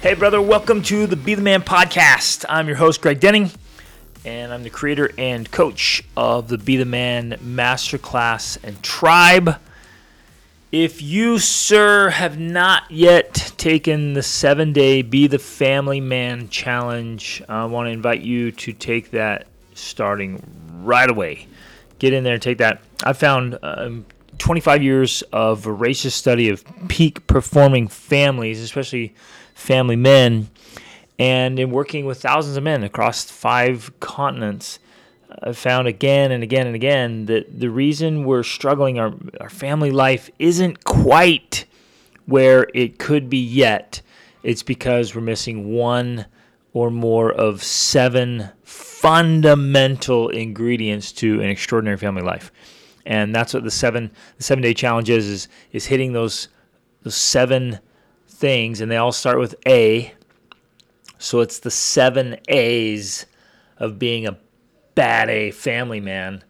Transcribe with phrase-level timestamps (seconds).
[0.00, 2.44] Hey, brother, welcome to the Be the Man podcast.
[2.48, 3.50] I'm your host, Greg Denning,
[4.24, 9.56] and I'm the creator and coach of the Be the Man Masterclass and Tribe.
[10.70, 17.42] If you, sir, have not yet taken the seven day Be the Family Man challenge,
[17.48, 20.40] I want to invite you to take that starting
[20.84, 21.48] right away.
[21.98, 22.82] Get in there and take that.
[23.02, 24.06] I found um,
[24.38, 29.16] 25 years of voracious study of peak performing families, especially
[29.58, 30.48] family men,
[31.18, 34.78] and in working with thousands of men across five continents
[35.42, 39.90] I found again and again and again that the reason we're struggling, our, our family
[39.90, 41.66] life isn't quite
[42.26, 44.00] where it could be yet.
[44.42, 46.26] It's because we're missing one
[46.72, 52.50] or more of seven fundamental ingredients to an extraordinary family life.
[53.04, 56.48] And that's what the seven the seven day challenge is, is is hitting those
[57.02, 57.80] those seven
[58.38, 60.12] things and they all start with A.
[61.18, 63.26] So it's the seven A's
[63.78, 64.38] of being a
[64.94, 66.42] bad A family man.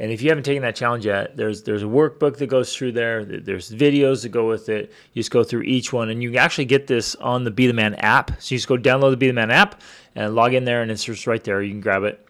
[0.00, 2.92] And if you haven't taken that challenge yet, there's there's a workbook that goes through
[2.92, 3.24] there.
[3.24, 4.92] There's videos that go with it.
[5.12, 7.72] You just go through each one, and you actually get this on the Be the
[7.72, 8.40] Man app.
[8.40, 9.80] So you just go download the Be the Man app
[10.14, 11.62] and log in there, and it's just right there.
[11.62, 12.27] You can grab it.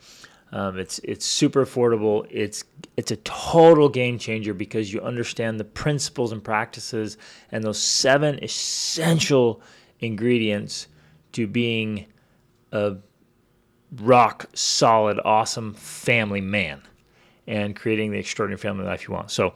[0.51, 2.27] Um, it's it's super affordable.
[2.31, 2.65] It's
[2.97, 7.19] it's a total game changer because you understand the principles and practices
[7.53, 9.61] and those seven essential
[10.01, 10.89] ingredients
[11.33, 12.07] to being
[12.73, 12.97] a
[13.97, 16.83] rock solid, awesome family man
[17.47, 19.31] and creating the extraordinary family life you want.
[19.31, 19.55] So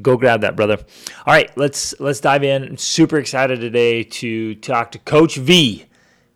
[0.00, 0.78] go grab that, brother.
[1.26, 2.64] All right, let's let's dive in.
[2.64, 5.86] I'm super excited today to talk to Coach V.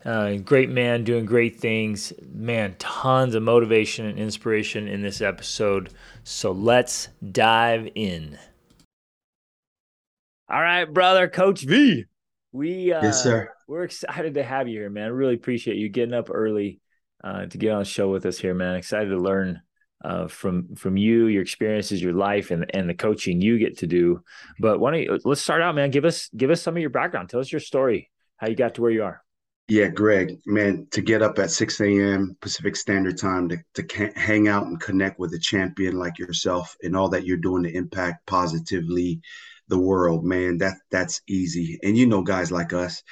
[0.04, 2.12] Uh, great man doing great things.
[2.32, 5.90] Man, tons of motivation and inspiration in this episode.
[6.22, 8.38] So let's dive in.
[10.48, 12.04] All right, brother, Coach V.
[12.52, 13.50] We uh, yes, sir.
[13.66, 15.04] We're excited to have you here, man.
[15.04, 16.80] I really appreciate you getting up early
[17.22, 18.76] uh, to get on the show with us here, man.
[18.76, 19.60] Excited to learn
[20.02, 23.86] uh, from from you, your experiences, your life, and and the coaching you get to
[23.86, 24.22] do.
[24.58, 25.90] But why don't you let's start out, man?
[25.90, 27.28] Give us give us some of your background.
[27.28, 29.22] Tell us your story, how you got to where you are.
[29.68, 32.38] Yeah, Greg, man, to get up at 6 a.m.
[32.40, 36.96] Pacific Standard Time to, to hang out and connect with a champion like yourself and
[36.96, 39.20] all that you're doing to impact positively
[39.68, 41.78] the world, man, that that's easy.
[41.82, 43.02] And you know, guys like us,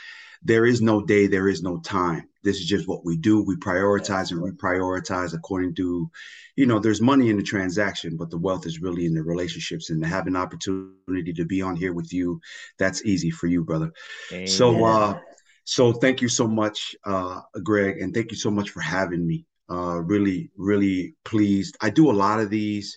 [0.43, 2.27] there is no day, there is no time.
[2.43, 3.43] This is just what we do.
[3.43, 6.11] We prioritize and reprioritize according to,
[6.55, 9.91] you know, there's money in the transaction, but the wealth is really in the relationships
[9.91, 12.41] and to have an opportunity to be on here with you.
[12.79, 13.93] That's easy for you, brother.
[14.33, 14.47] Amen.
[14.47, 15.19] So, uh,
[15.67, 19.45] so thank you so much, uh, Greg, and thank you so much for having me.
[19.69, 21.77] Uh, really, really pleased.
[21.81, 22.97] I do a lot of these,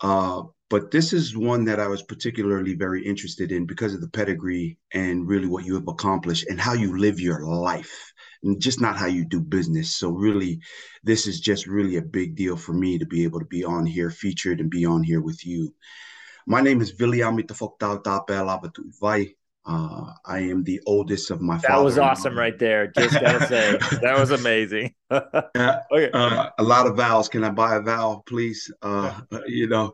[0.00, 4.08] uh, but this is one that I was particularly very interested in because of the
[4.08, 8.80] pedigree and really what you have accomplished and how you live your life, and just
[8.80, 9.94] not how you do business.
[9.94, 10.60] So really,
[11.04, 13.84] this is just really a big deal for me to be able to be on
[13.84, 15.74] here, featured, and be on here with you.
[16.46, 18.48] My name is William Mitafokta Tapel
[19.64, 21.58] uh, I am the oldest of my.
[21.58, 22.88] That was awesome, right there.
[22.88, 24.94] Just gotta say, that was amazing.
[25.10, 26.10] okay.
[26.12, 27.28] Uh, a lot of vowels.
[27.28, 28.72] Can I buy a vowel, please?
[28.82, 29.92] Uh, you know,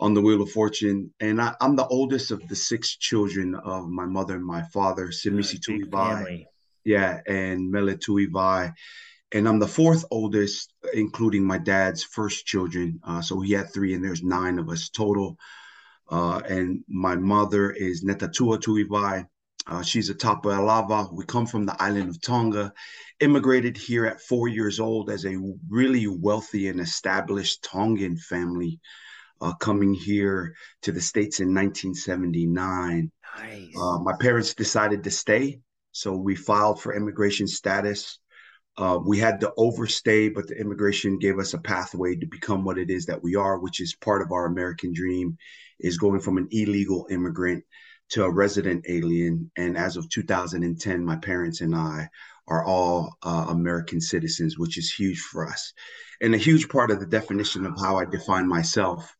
[0.00, 3.88] on the Wheel of Fortune, and I, am the oldest of the six children of
[3.88, 6.44] my mother and my father, Simisi Tuivai,
[6.84, 8.74] yeah, and Mele Tuivai.
[9.32, 13.00] And I'm the fourth oldest, including my dad's first children.
[13.02, 15.38] Uh, so he had three, and there's nine of us total.
[16.08, 19.26] Uh, and my mother is Netatua Tuivai.
[19.66, 21.12] Uh, she's a Tapualava.
[21.12, 22.72] We come from the island of Tonga,
[23.18, 25.36] immigrated here at four years old as a
[25.68, 28.78] really wealthy and established Tongan family,
[29.40, 33.10] uh, coming here to the States in 1979.
[33.38, 33.76] Nice.
[33.76, 38.20] Uh, my parents decided to stay, so we filed for immigration status.
[38.78, 42.78] Uh, we had to overstay, but the immigration gave us a pathway to become what
[42.78, 45.38] it is that we are, which is part of our American dream,
[45.80, 47.64] is going from an illegal immigrant
[48.10, 49.50] to a resident alien.
[49.56, 52.08] And as of 2010, my parents and I
[52.48, 55.72] are all uh, American citizens, which is huge for us.
[56.20, 59.16] And a huge part of the definition of how I define myself,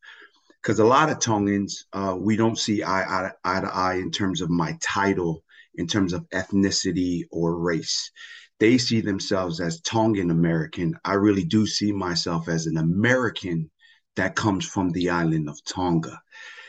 [0.61, 4.11] because a lot of Tongans, uh, we don't see eye, eye, eye to eye in
[4.11, 5.43] terms of my title,
[5.75, 8.11] in terms of ethnicity or race
[8.59, 10.95] they see themselves as Tongan American.
[11.05, 13.69] I really do see myself as an American
[14.15, 16.19] that comes from the island of Tonga.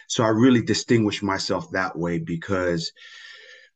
[0.07, 2.93] So I really distinguish myself that way because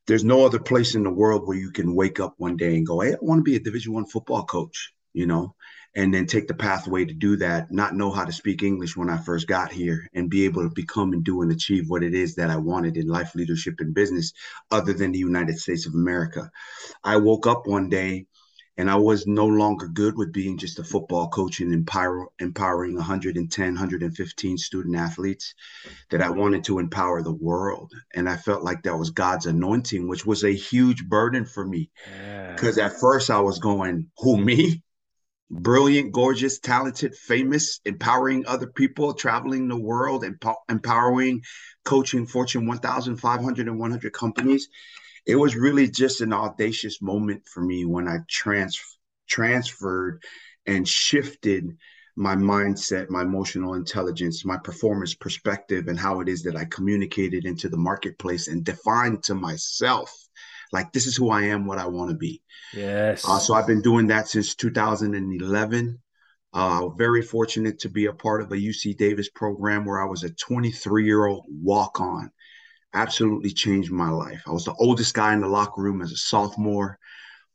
[0.06, 2.87] there's no other place in the world where you can wake up one day and
[2.87, 5.55] go, "Hey, I want to be a Division One football coach," you know.
[5.94, 9.11] And then take the pathway to do that, not know how to speak English when
[9.11, 12.15] I first got here, and be able to become and do and achieve what it
[12.15, 14.33] is that I wanted in life, leadership, and business,
[14.71, 16.50] other than the United States of America.
[17.05, 18.27] I woke up one day
[18.79, 22.94] and I was no longer good with being just a football coach and empower, empowering
[22.94, 25.55] 110, 115 student athletes,
[26.11, 27.93] that I wanted to empower the world.
[28.15, 31.91] And I felt like that was God's anointing, which was a huge burden for me.
[32.49, 32.87] Because yeah.
[32.87, 34.83] at first I was going, who, me?
[35.53, 41.43] Brilliant, gorgeous, talented, famous, empowering other people, traveling the world, emp- empowering,
[41.85, 44.69] coaching Fortune 1,500 and 100 companies.
[45.27, 48.81] It was really just an audacious moment for me when I trans-
[49.29, 50.23] transferred
[50.67, 51.77] and shifted
[52.17, 57.45] my mindset, my emotional intelligence, my performance perspective, and how it is that I communicated
[57.45, 60.13] into the marketplace and defined to myself
[60.73, 62.43] like this is who I am, what I want to be.
[62.75, 63.29] Yes.
[63.29, 65.99] Uh, so I've been doing that since 2011.
[66.55, 70.23] Uh, very fortunate to be a part of a UC Davis program where I was
[70.23, 72.31] a 23 year old walk on.
[72.95, 74.43] Absolutely changed my life.
[74.47, 76.99] I was the oldest guy in the locker room as a sophomore.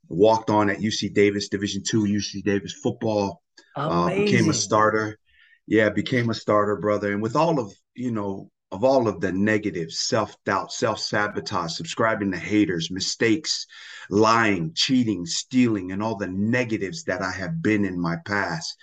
[0.10, 3.42] Walked on at UC Davis, Division two UC Davis football.
[3.76, 5.20] Uh, became a starter.
[5.68, 7.12] Yeah, became a starter, brother.
[7.12, 11.74] And with all of you know of all of the negative self doubt, self sabotage,
[11.74, 13.66] subscribing to haters, mistakes,
[14.10, 18.78] lying, cheating, stealing, and all the negatives that I have been in my past,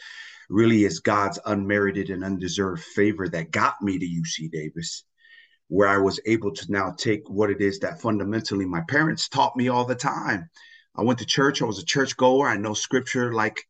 [0.48, 5.04] really is God's unmerited and undeserved favor that got me to UC Davis,
[5.68, 9.56] where I was able to now take what it is that fundamentally my parents taught
[9.56, 10.48] me all the time.
[10.96, 13.64] I went to church, I was a church goer, I know scripture like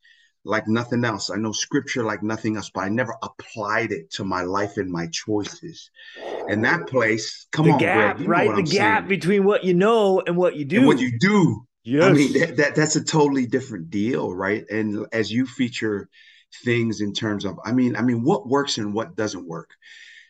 [0.45, 1.31] like nothing else.
[1.31, 4.91] I know scripture like nothing else, but I never applied it to my life and
[4.91, 5.91] my choices.
[6.49, 8.49] And that place, come the on, gap, Greg, right?
[8.49, 9.09] The I'm gap saying.
[9.09, 10.79] between what you know and what you do.
[10.79, 11.67] And what you do.
[11.83, 12.05] Yes.
[12.05, 14.65] I mean, that, that that's a totally different deal, right?
[14.71, 16.09] And as you feature
[16.65, 19.71] things in terms of, I mean, I mean, what works and what doesn't work.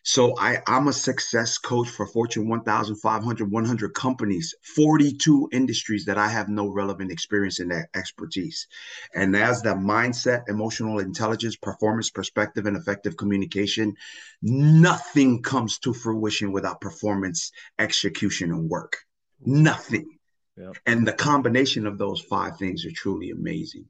[0.07, 6.29] So I, I'm a success coach for Fortune 1,500, 100 companies, 42 industries that I
[6.29, 8.69] have no relevant experience in that expertise.
[9.15, 13.97] And as the mindset, emotional intelligence, performance perspective, and effective communication,
[14.43, 18.99] nothing comes to fruition without performance, execution, and work.
[19.41, 20.19] Nothing.
[20.59, 20.77] Yep.
[20.85, 23.87] And the combination of those five things are truly amazing.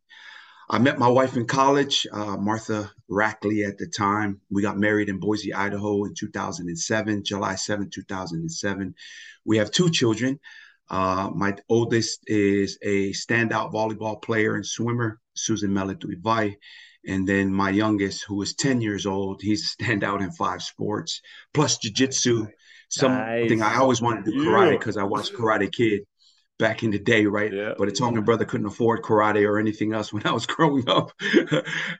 [0.68, 4.40] I met my wife in college, uh, Martha Rackley at the time.
[4.50, 8.94] We got married in Boise, Idaho in 2007, July 7, 2007.
[9.44, 10.40] We have two children.
[10.88, 16.56] Uh, my oldest is a standout volleyball player and swimmer, Susan Melituivai.
[17.06, 21.20] And then my youngest, who is 10 years old, he's a standout in five sports,
[21.52, 22.48] plus jiu-jitsu,
[22.88, 23.76] something nice.
[23.76, 26.06] I always wanted to do karate because I watched Karate Kid
[26.58, 27.52] back in the day, right?
[27.52, 27.74] Yeah.
[27.76, 31.12] But a Tongan brother couldn't afford karate or anything else when I was growing up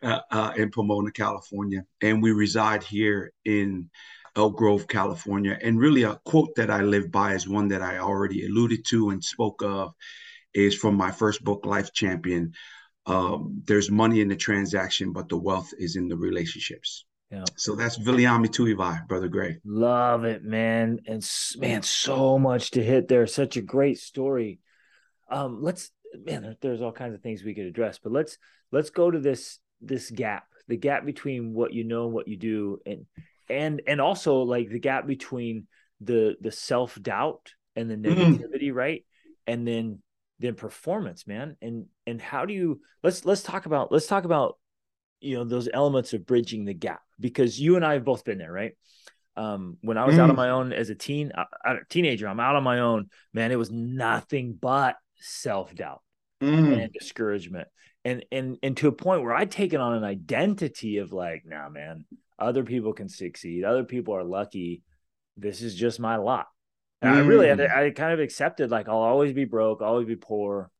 [0.03, 1.85] uh, uh, in Pomona, California.
[2.01, 3.91] And we reside here in
[4.37, 5.59] Elk Grove, California.
[5.61, 9.11] And really, a quote that I live by is one that I already alluded to
[9.11, 9.95] and spoke of,
[10.53, 12.53] is from my first book, Life Champion.
[13.07, 17.05] Um, there's money in the transaction, but the wealth is in the relationships.
[17.35, 17.45] Yeah.
[17.57, 19.59] So that's Viliami Tuivai, brother Gray.
[19.65, 21.01] Love it, man.
[21.07, 23.27] And man, so much to hit there.
[23.27, 24.61] Such a great story.
[25.29, 25.91] Um, let's
[26.25, 28.39] man, there's all kinds of things we could address, but let's
[28.71, 32.37] let's go to this this gap, the gap between what you know and what you
[32.37, 33.07] do, and
[33.49, 35.67] and and also like the gap between
[36.01, 38.21] the the self doubt and the mm-hmm.
[38.21, 38.75] negativity, mm.
[38.75, 39.05] right?
[39.47, 40.03] And then
[40.39, 41.57] then performance, man.
[41.61, 44.57] And and how do you let's let's talk about let's talk about
[45.21, 48.39] you know those elements of bridging the gap because you and I have both been
[48.39, 48.73] there, right?
[49.37, 50.21] Um, when I was mm.
[50.21, 50.39] out on mm.
[50.39, 53.09] my own as a teen, a, a teenager, I'm out on my own.
[53.33, 56.03] Man, it was nothing but self doubt
[56.41, 56.83] mm.
[56.83, 57.69] and discouragement,
[58.05, 61.69] and and and to a point where I'd taken on an identity of like, nah,
[61.69, 62.05] man,
[62.39, 64.83] other people can succeed, other people are lucky.
[65.37, 66.47] This is just my lot.
[67.03, 67.17] And mm.
[67.17, 67.77] I really, I, mm.
[67.77, 70.71] I kind of accepted like I'll always be broke, I'll always be poor.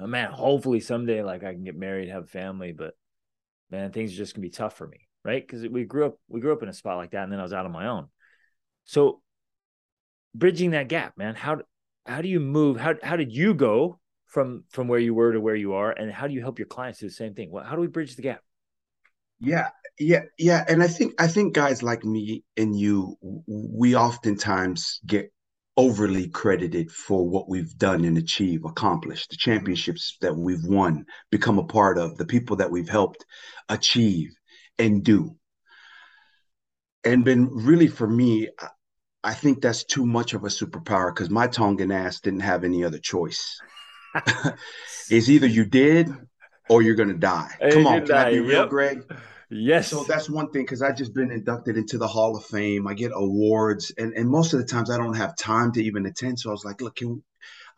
[0.00, 2.94] Oh, man, hopefully someday like I can get married, have a family, but
[3.70, 5.46] man, things are just gonna be tough for me right?
[5.46, 7.42] Because we grew up we grew up in a spot like that, and then I
[7.42, 8.08] was out on my own.
[8.84, 9.22] So
[10.34, 11.34] bridging that gap, man.
[11.34, 11.60] How
[12.06, 12.78] how do you move?
[12.78, 16.12] How how did you go from from where you were to where you are, and
[16.12, 17.50] how do you help your clients do the same thing?
[17.50, 18.40] Well, how do we bridge the gap?
[19.40, 20.64] Yeah, yeah, yeah.
[20.68, 23.16] And I think I think guys like me and you,
[23.46, 25.32] we oftentimes get
[25.76, 31.58] overly credited for what we've done and achieved, accomplished, the championships that we've won, become
[31.58, 33.24] a part of, the people that we've helped
[33.68, 34.30] achieve
[34.78, 35.36] and do.
[37.04, 38.48] And been really for me,
[39.22, 42.84] I think that's too much of a superpower because my Tongan ass didn't have any
[42.84, 43.60] other choice.
[45.10, 46.10] it's either you did
[46.68, 47.50] or you're gonna die.
[47.72, 48.68] Come on, can I be real, yep.
[48.70, 49.04] Greg?
[49.50, 49.88] Yes.
[49.88, 52.86] So that's one thing because I've just been inducted into the Hall of Fame.
[52.86, 56.06] I get awards, and and most of the times I don't have time to even
[56.06, 56.40] attend.
[56.40, 57.22] So I was like, look, can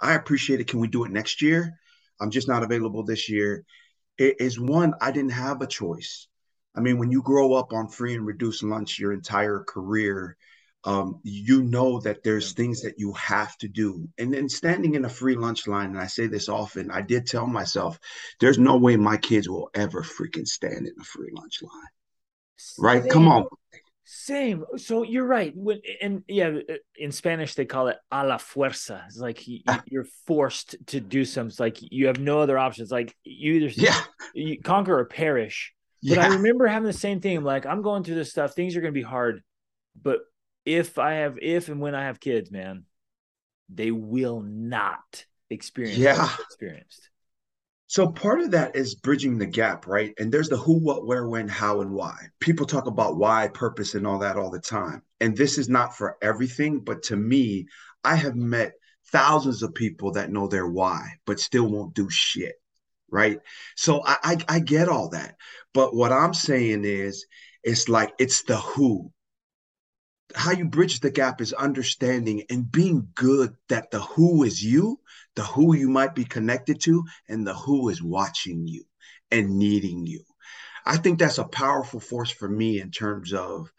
[0.00, 0.68] I appreciate it?
[0.68, 1.78] Can we do it next year?
[2.20, 3.64] I'm just not available this year.
[4.18, 6.28] It is one I didn't have a choice.
[6.76, 10.36] I mean, when you grow up on free and reduced lunch your entire career,
[10.84, 14.08] um, you know that there's things that you have to do.
[14.18, 17.26] And then standing in a free lunch line, and I say this often, I did
[17.26, 17.98] tell myself,
[18.38, 21.72] there's no way my kids will ever freaking stand in a free lunch line.
[22.78, 23.10] Right?
[23.10, 23.46] Come on.
[24.04, 24.64] Same.
[24.76, 25.52] So you're right.
[25.56, 26.58] When and yeah,
[26.96, 29.02] in Spanish they call it a la fuerza.
[29.06, 29.44] It's like
[29.86, 31.48] you're forced to do something.
[31.48, 32.92] It's like you have no other options.
[32.92, 34.00] Like you either yeah.
[34.32, 35.74] you conquer or perish.
[36.06, 36.26] But yeah.
[36.26, 37.36] I remember having the same thing.
[37.36, 38.54] I'm like, I'm going through this stuff.
[38.54, 39.42] Things are going to be hard,
[40.00, 40.20] but
[40.64, 42.84] if I have, if and when I have kids, man,
[43.68, 46.28] they will not experience yeah.
[46.40, 47.10] experienced.
[47.88, 50.12] So part of that is bridging the gap, right?
[50.18, 52.16] And there's the who, what, where, when, how, and why.
[52.40, 55.02] People talk about why, purpose, and all that all the time.
[55.20, 57.66] And this is not for everything, but to me,
[58.02, 58.72] I have met
[59.12, 62.56] thousands of people that know their why, but still won't do shit.
[63.10, 63.40] Right.
[63.76, 65.36] So I, I, I get all that.
[65.72, 67.26] But what I'm saying is,
[67.62, 69.12] it's like it's the who
[70.34, 75.00] how you bridge the gap is understanding and being good that the who is you,
[75.34, 78.84] the who you might be connected to, and the who is watching you
[79.30, 80.22] and needing you.
[80.84, 83.72] I think that's a powerful force for me in terms of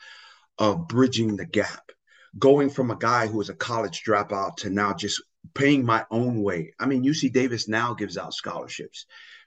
[0.57, 1.91] of bridging the gap.
[2.39, 5.21] Going from a guy who was a college dropout to now just
[5.53, 6.73] paying my own way.
[6.79, 9.05] I mean, UC Davis now gives out scholarships.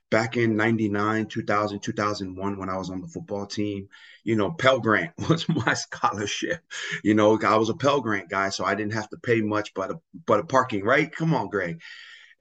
[0.09, 3.87] Back in 99 2000 2001 when i was on the football team
[4.25, 6.61] you know pell grant was my scholarship.
[7.01, 9.73] You know i was a pell grant guy so i didn't have to pay much
[9.73, 11.09] but a but a parking right?
[11.09, 11.79] Come on greg.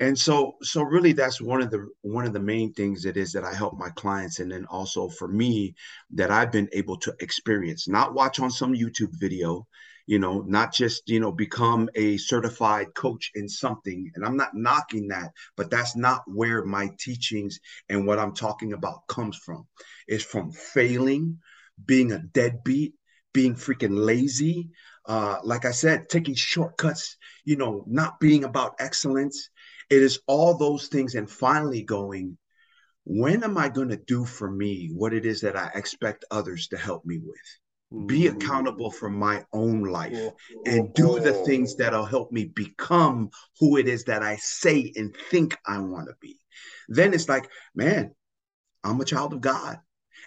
[0.01, 3.33] And so so really that's one of the one of the main things it is
[3.33, 5.75] that i help my clients and then also for me
[6.15, 7.87] that i've been able to experience.
[7.87, 9.69] Not watch on some youtube video
[10.11, 14.11] you know, not just, you know, become a certified coach in something.
[14.17, 18.73] And I'm not knocking that, but that's not where my teachings and what I'm talking
[18.73, 19.69] about comes from.
[20.09, 21.39] It's from failing,
[21.87, 22.95] being a deadbeat,
[23.33, 24.71] being freaking lazy.
[25.07, 29.49] Uh, like I said, taking shortcuts, you know, not being about excellence.
[29.91, 31.15] It is all those things.
[31.15, 32.37] And finally going,
[33.05, 36.67] when am I going to do for me what it is that I expect others
[36.73, 37.60] to help me with?
[38.07, 40.31] Be accountable for my own life
[40.65, 45.15] and do the things that'll help me become who it is that I say and
[45.31, 46.39] think I want to be.
[46.89, 48.15] Then it's like, man,
[48.85, 49.79] I'm a child of God.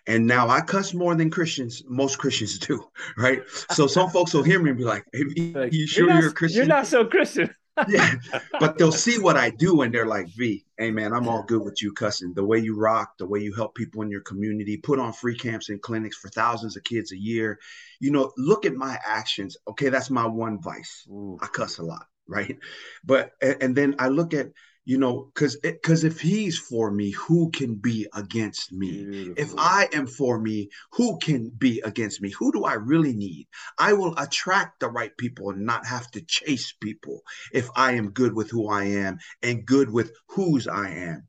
[0.06, 2.84] And now I cuss more than Christians, most Christians do,
[3.18, 3.42] right?
[3.72, 6.32] So some folks will hear me and be like, hey, you sure you're, not, you're
[6.32, 6.58] a Christian?
[6.58, 7.54] You're not so Christian
[7.88, 8.16] yeah,
[8.60, 11.64] but they'll see what I do and they're like, V, hey man, I'm all good
[11.64, 12.34] with you cussing.
[12.34, 15.38] The way you rock, the way you help people in your community, put on free
[15.38, 17.60] camps and clinics for thousands of kids a year.
[18.00, 19.58] You know, look at my actions.
[19.68, 21.06] Okay, that's my one vice.
[21.10, 21.38] Ooh.
[21.42, 22.58] I cuss a lot, right?
[23.04, 24.48] But and then I look at
[24.86, 29.06] you know because because if he's for me who can be against me?
[29.06, 29.44] Beautiful.
[29.44, 32.30] if i am for me who can be against me?
[32.32, 33.48] Who do i really need?
[33.78, 37.22] I will attract the right people and not have to chase people
[37.54, 41.28] if i am good with who i am and good with whose i am.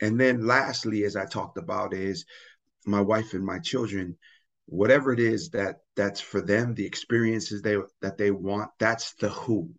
[0.00, 2.24] And then lastly as i talked about is
[2.86, 4.16] my wife and my children
[4.66, 9.28] whatever it is that that's for them the experiences they that they want that's the
[9.28, 9.70] who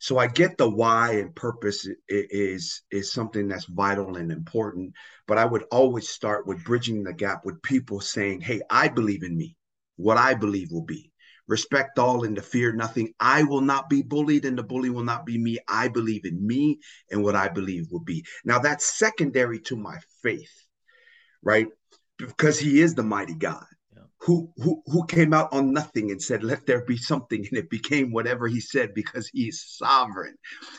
[0.00, 4.92] so i get the why and purpose is is something that's vital and important
[5.28, 9.22] but i would always start with bridging the gap with people saying hey i believe
[9.22, 9.56] in me.
[9.96, 11.12] What i believe will be.
[11.46, 13.12] Respect all and to fear nothing.
[13.18, 15.58] I will not be bullied and the bully will not be me.
[15.68, 16.80] I believe in me
[17.10, 18.24] and what i believe will be.
[18.44, 20.52] Now that's secondary to my faith
[21.42, 21.68] right?
[22.18, 23.64] Because he is the mighty god
[24.22, 28.12] who who came out on nothing and said let there be something and it became
[28.12, 30.36] whatever he said because he's sovereign.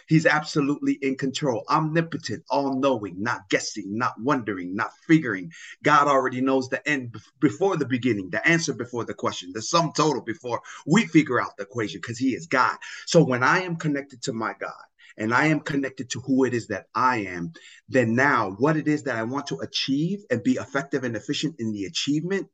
[0.08, 5.52] He's absolutely in control omnipotent all-knowing not guessing not wondering not figuring.
[5.84, 9.92] God already knows the end before the beginning the answer before the question the sum
[9.96, 12.78] total before we figure out the equation because he is god.
[13.08, 14.72] So when i am connected to my god
[15.18, 17.52] and I am connected to who it is that I am,
[17.90, 21.56] then now what it is that I want to achieve and be effective and efficient
[21.60, 22.48] in the achievement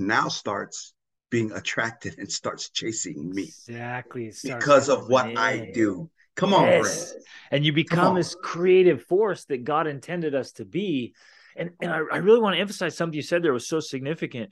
[0.00, 0.94] now starts
[1.30, 3.44] being attracted and starts chasing me.
[3.44, 4.32] Exactly.
[4.42, 5.36] Because of what in.
[5.36, 6.10] I do.
[6.36, 7.14] Come on, yes.
[7.50, 11.14] And you become this creative force that God intended us to be.
[11.56, 14.50] And, and I, I really want to emphasize something you said there was so significant.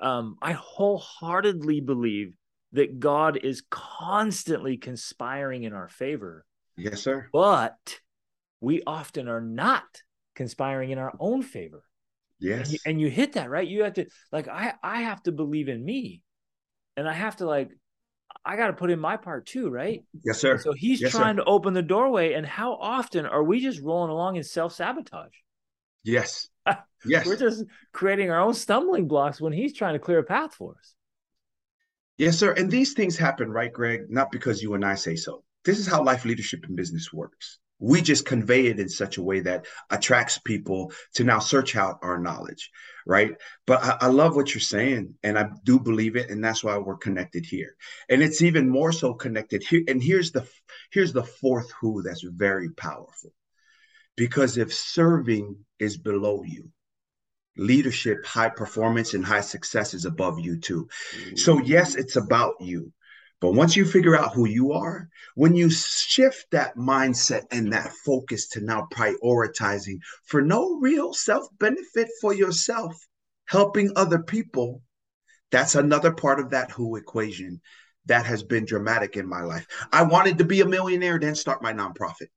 [0.00, 2.34] Um, I wholeheartedly believe
[2.72, 6.44] that God is constantly conspiring in our favor.
[6.76, 7.28] Yes, sir.
[7.32, 8.00] But
[8.60, 9.84] we often are not
[10.34, 11.84] conspiring in our own favor.
[12.40, 12.68] Yes.
[12.68, 13.66] And you, and you hit that, right?
[13.66, 16.22] You have to like I I have to believe in me.
[16.96, 17.70] And I have to like
[18.44, 20.02] I got to put in my part too, right?
[20.24, 20.58] Yes, sir.
[20.58, 21.42] So he's yes, trying sir.
[21.42, 22.32] to open the doorway.
[22.34, 25.34] And how often are we just rolling along in self sabotage?
[26.04, 26.48] Yes.
[27.06, 27.24] Yes.
[27.24, 30.74] We're just creating our own stumbling blocks when he's trying to clear a path for
[30.78, 30.94] us.
[32.18, 32.52] Yes, sir.
[32.52, 34.10] And these things happen, right, Greg?
[34.10, 35.42] Not because you and I say so.
[35.64, 37.58] This is how life leadership and business works.
[37.80, 41.98] We just convey it in such a way that attracts people to now search out
[42.02, 42.70] our knowledge,
[43.06, 43.32] right?
[43.66, 46.76] But I, I love what you're saying, and I do believe it, and that's why
[46.76, 47.74] we're connected here.
[48.08, 49.82] And it's even more so connected here.
[49.88, 50.46] And here's the
[50.92, 53.32] here's the fourth who that's very powerful,
[54.16, 56.70] because if serving is below you,
[57.56, 60.88] leadership, high performance, and high success is above you too.
[61.36, 62.92] So, yes, it's about you.
[63.40, 67.92] But once you figure out who you are, when you shift that mindset and that
[68.04, 72.94] focus to now prioritizing for no real self benefit for yourself,
[73.46, 74.82] helping other people,
[75.50, 77.60] that's another part of that who equation
[78.06, 79.66] that has been dramatic in my life.
[79.92, 82.28] I wanted to be a millionaire, then start my nonprofit.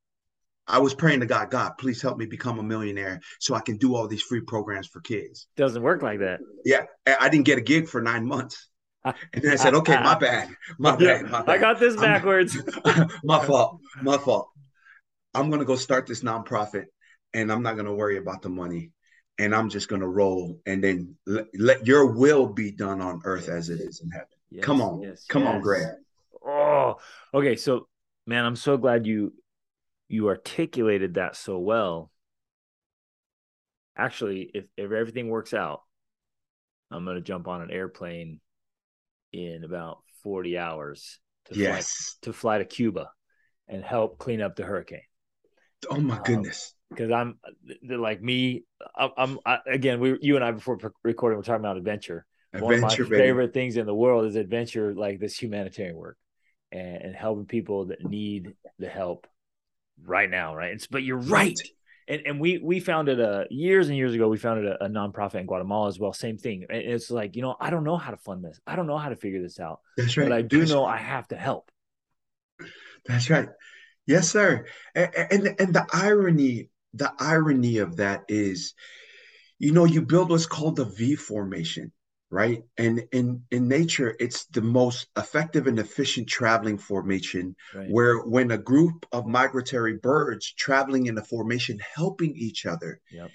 [0.65, 3.77] I was praying to God, God, please help me become a millionaire so I can
[3.77, 5.47] do all these free programs for kids.
[5.57, 6.39] Doesn't work like that.
[6.63, 6.85] Yeah.
[7.05, 8.69] I didn't get a gig for nine months.
[9.05, 10.49] And then I said, okay, my bad.
[10.77, 11.29] My bad.
[11.29, 11.49] My bad.
[11.49, 12.57] I got this backwards.
[13.23, 13.79] my fault.
[14.01, 14.49] My fault.
[15.33, 16.85] I'm going to go start this nonprofit
[17.33, 18.91] and I'm not going to worry about the money.
[19.39, 23.21] And I'm just going to roll and then let, let, your will be done on
[23.25, 24.27] earth as it is in heaven.
[24.51, 25.01] Yes, Come on.
[25.01, 25.55] Yes, Come yes.
[25.55, 25.87] on, Greg.
[26.45, 26.97] Oh,
[27.33, 27.55] okay.
[27.55, 27.87] So,
[28.27, 29.33] man, I'm so glad you
[30.07, 32.11] you articulated that so well.
[33.97, 35.81] Actually, if, if everything works out,
[36.91, 38.39] I'm going to jump on an airplane
[39.33, 42.17] in about 40 hours to yes.
[42.21, 43.09] fly, to fly to Cuba
[43.67, 45.01] and help clean up the hurricane.
[45.89, 46.73] Oh my um, goodness.
[46.89, 47.39] Because I'm
[47.83, 48.63] like me,
[48.95, 49.99] I'm, I'm I, again.
[49.99, 52.25] We, you and I, before recording, we're talking about adventure.
[52.53, 53.09] adventure One of my baby.
[53.09, 56.17] favorite things in the world is adventure, like this humanitarian work,
[56.71, 59.25] and, and helping people that need the help
[60.05, 60.73] right now, right?
[60.73, 61.59] It's, but you're right.
[62.07, 64.27] And, and we we founded a years and years ago.
[64.27, 66.13] We founded a, a nonprofit in Guatemala as well.
[66.13, 66.65] Same thing.
[66.69, 68.59] And it's like you know I don't know how to fund this.
[68.67, 69.79] I don't know how to figure this out.
[69.97, 70.27] That's right.
[70.27, 70.99] But I do That's know right.
[70.99, 71.71] I have to help.
[73.05, 73.49] That's right.
[74.05, 74.65] Yes, sir.
[74.95, 78.73] And, and and the irony the irony of that is,
[79.59, 81.91] you know, you build what's called the V formation
[82.33, 82.63] right?
[82.79, 87.89] And in in nature, it's the most effective and efficient traveling formation right.
[87.91, 93.29] where when a group of migratory birds traveling in a formation helping each other yep.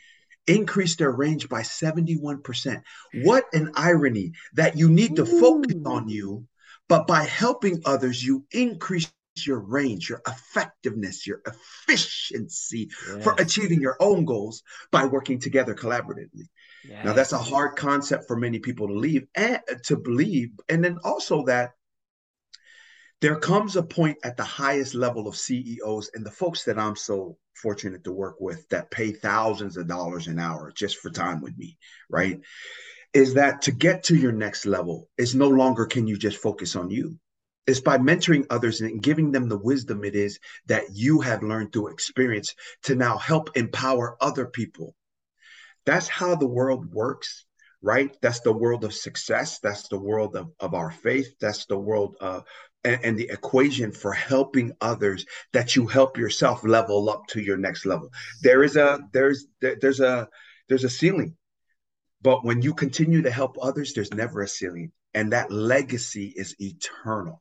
[0.49, 2.83] increase their range by 71%.
[3.23, 6.49] What an irony that you need to focus on you,
[6.89, 9.13] but by helping others, you increase
[9.47, 13.23] your range, your effectiveness, your efficiency yes.
[13.23, 16.49] for achieving your own goals by working together collaboratively.
[16.89, 17.05] Yes.
[17.05, 20.51] Now that's a hard concept for many people to leave and uh, to believe.
[20.69, 21.73] And then also that
[23.21, 26.97] there comes a point at the highest level of CEOs and the folks that I'm
[26.97, 31.43] so fortunate to work with that pay thousands of dollars an hour just for time
[31.43, 31.77] with me,
[32.09, 32.41] right?
[33.13, 36.77] Is that to get to your next level is no longer can you just focus
[36.77, 37.19] on you.
[37.67, 41.73] It's by mentoring others and giving them the wisdom it is that you have learned
[41.73, 44.95] through experience to now help empower other people
[45.87, 47.45] that's how the world works,
[47.83, 48.17] right?
[48.23, 49.59] That's the world of success.
[49.61, 51.35] That's the world of, of our faith.
[51.41, 52.45] That's the world of
[52.85, 57.57] and, and, the equation for helping others that you help yourself level up to your
[57.57, 58.09] next level.
[58.43, 60.29] There is a there's there, there's a
[60.69, 61.37] there's a ceiling.
[62.23, 64.93] But when you continue to help others, there's never a ceiling.
[65.15, 67.41] And that legacy is eternal.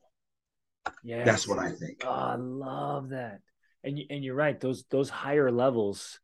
[1.02, 2.02] Yeah, that's what I think.
[2.04, 3.40] Oh, I love that.
[3.84, 4.58] And you, and you're right.
[4.58, 6.20] Those those higher levels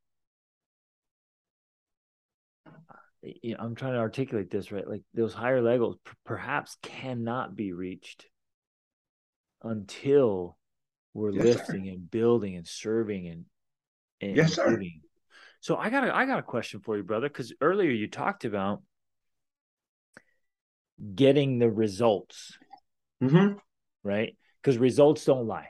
[3.25, 4.89] you know, I'm trying to articulate this right.
[4.89, 8.27] Like those higher levels p- perhaps cannot be reached
[9.63, 10.59] until
[11.15, 11.91] we're yes, lifting sir.
[11.91, 13.45] and building and serving and
[14.21, 14.79] and yes, sir.
[15.61, 18.45] So I got a I got a question for you, brother, because earlier you talked
[18.45, 18.83] about
[21.15, 22.59] getting the results,
[23.23, 23.59] mm-hmm.
[24.03, 24.37] right?
[24.63, 25.69] Because results don't lie.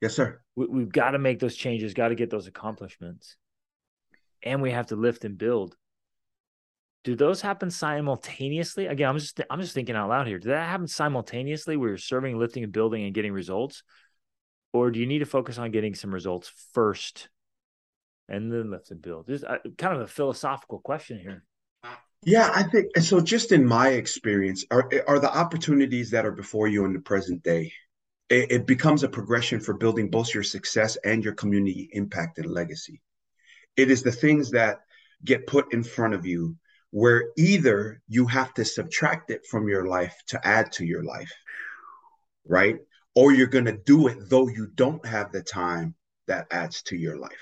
[0.00, 0.40] Yes, sir.
[0.54, 3.36] We, we've got to make those changes, got to get those accomplishments,
[4.42, 5.76] and we have to lift and build
[7.06, 8.86] do those happen simultaneously?
[8.86, 10.40] Again, I'm just I'm just thinking out loud here.
[10.40, 13.84] Do that happen simultaneously where you're serving, lifting, and building and getting results?
[14.72, 17.28] Or do you need to focus on getting some results first
[18.28, 19.28] and then lift and build?
[19.28, 21.44] This uh, kind of a philosophical question here.
[22.24, 23.20] Yeah, I think so.
[23.20, 27.44] Just in my experience, are are the opportunities that are before you in the present
[27.44, 27.72] day?
[28.28, 32.50] It, it becomes a progression for building both your success and your community impact and
[32.50, 33.00] legacy
[33.76, 34.80] It is the things that
[35.24, 36.56] get put in front of you
[36.90, 41.32] where either you have to subtract it from your life to add to your life,
[42.46, 42.78] right?
[43.14, 45.94] Or you're going to do it though you don't have the time
[46.26, 47.32] that adds to your life.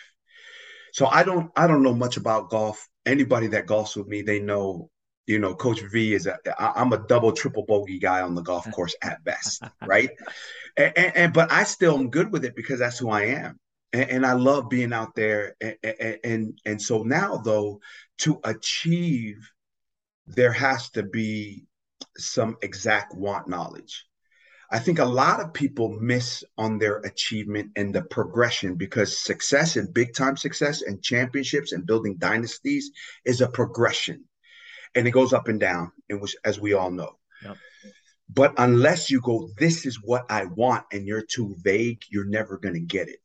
[0.92, 2.88] So I don't I don't know much about golf.
[3.04, 4.90] Anybody that golfs with me, they know,
[5.26, 8.70] you know, Coach V is a I'm a double triple bogey guy on the golf
[8.70, 10.11] course at best, right?
[10.76, 13.59] And, and, and, but I still am good with it because that's who I am.
[13.94, 15.54] And, and I love being out there.
[15.61, 17.80] And, and and so now though,
[18.18, 19.37] to achieve,
[20.26, 21.64] there has to be
[22.18, 24.04] some exact want knowledge.
[24.70, 29.76] I think a lot of people miss on their achievement and the progression because success
[29.76, 32.90] and big time success and championships and building dynasties
[33.24, 34.24] is a progression
[34.96, 37.18] and it goes up and down, and which, as we all know.
[37.42, 37.57] Yep.
[38.33, 42.59] But unless you go, this is what I want, and you're too vague, you're never
[42.59, 43.18] going to get it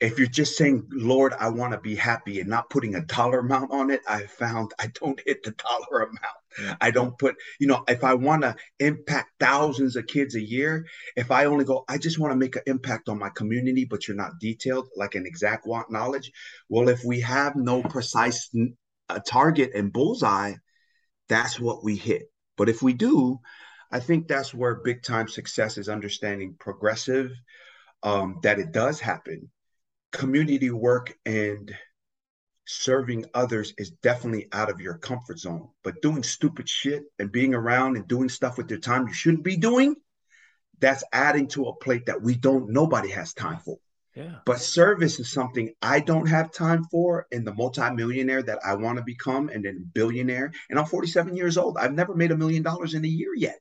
[0.00, 3.40] if you're just saying, Lord, I want to be happy and not putting a dollar
[3.40, 6.36] amount on it, I found I don't hit the dollar amount.
[6.60, 6.76] Yeah.
[6.80, 10.86] I don't put, you know, if I want to impact thousands of kids a year,
[11.16, 14.08] if I only go, I just want to make an impact on my community, but
[14.08, 16.32] you're not detailed, like an exact want knowledge.
[16.68, 18.50] Well, if we have no precise
[19.08, 20.54] uh, target and bullseye,
[21.28, 22.22] that's what we hit.
[22.56, 23.38] But if we do,
[23.92, 27.30] I think that's where big time success is understanding progressive,
[28.02, 29.50] um, that it does happen
[30.12, 31.74] community work and
[32.66, 35.68] serving others is definitely out of your comfort zone.
[35.82, 39.44] But doing stupid shit and being around and doing stuff with your time you shouldn't
[39.44, 39.96] be doing,
[40.78, 43.76] that's adding to a plate that we don't, nobody has time for.
[44.14, 44.36] Yeah.
[44.44, 48.98] But service is something I don't have time for, and the multimillionaire that I want
[48.98, 50.52] to become, and then billionaire.
[50.68, 51.78] And I'm 47 years old.
[51.78, 53.60] I've never made a million dollars in a year yet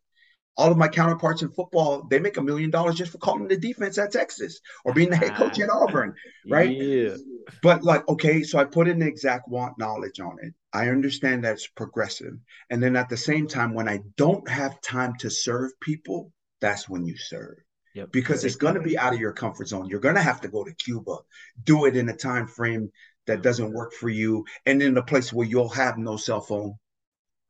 [0.59, 3.55] all of my counterparts in football, they make a million dollars just for calling the
[3.55, 6.13] defense at Texas or being the head coach at Auburn,
[6.49, 6.69] right?
[6.69, 7.15] Yeah.
[7.63, 10.53] But like, okay, so I put in the exact want knowledge on it.
[10.73, 12.33] I understand that's progressive.
[12.69, 16.89] And then at the same time, when I don't have time to serve people, that's
[16.89, 17.55] when you serve.
[17.95, 18.11] Yep.
[18.11, 19.87] Because it's going to be out of your comfort zone.
[19.87, 21.19] You're going to have to go to Cuba,
[21.63, 22.91] do it in a time frame
[23.27, 26.75] that doesn't work for you, and in a place where you'll have no cell phone,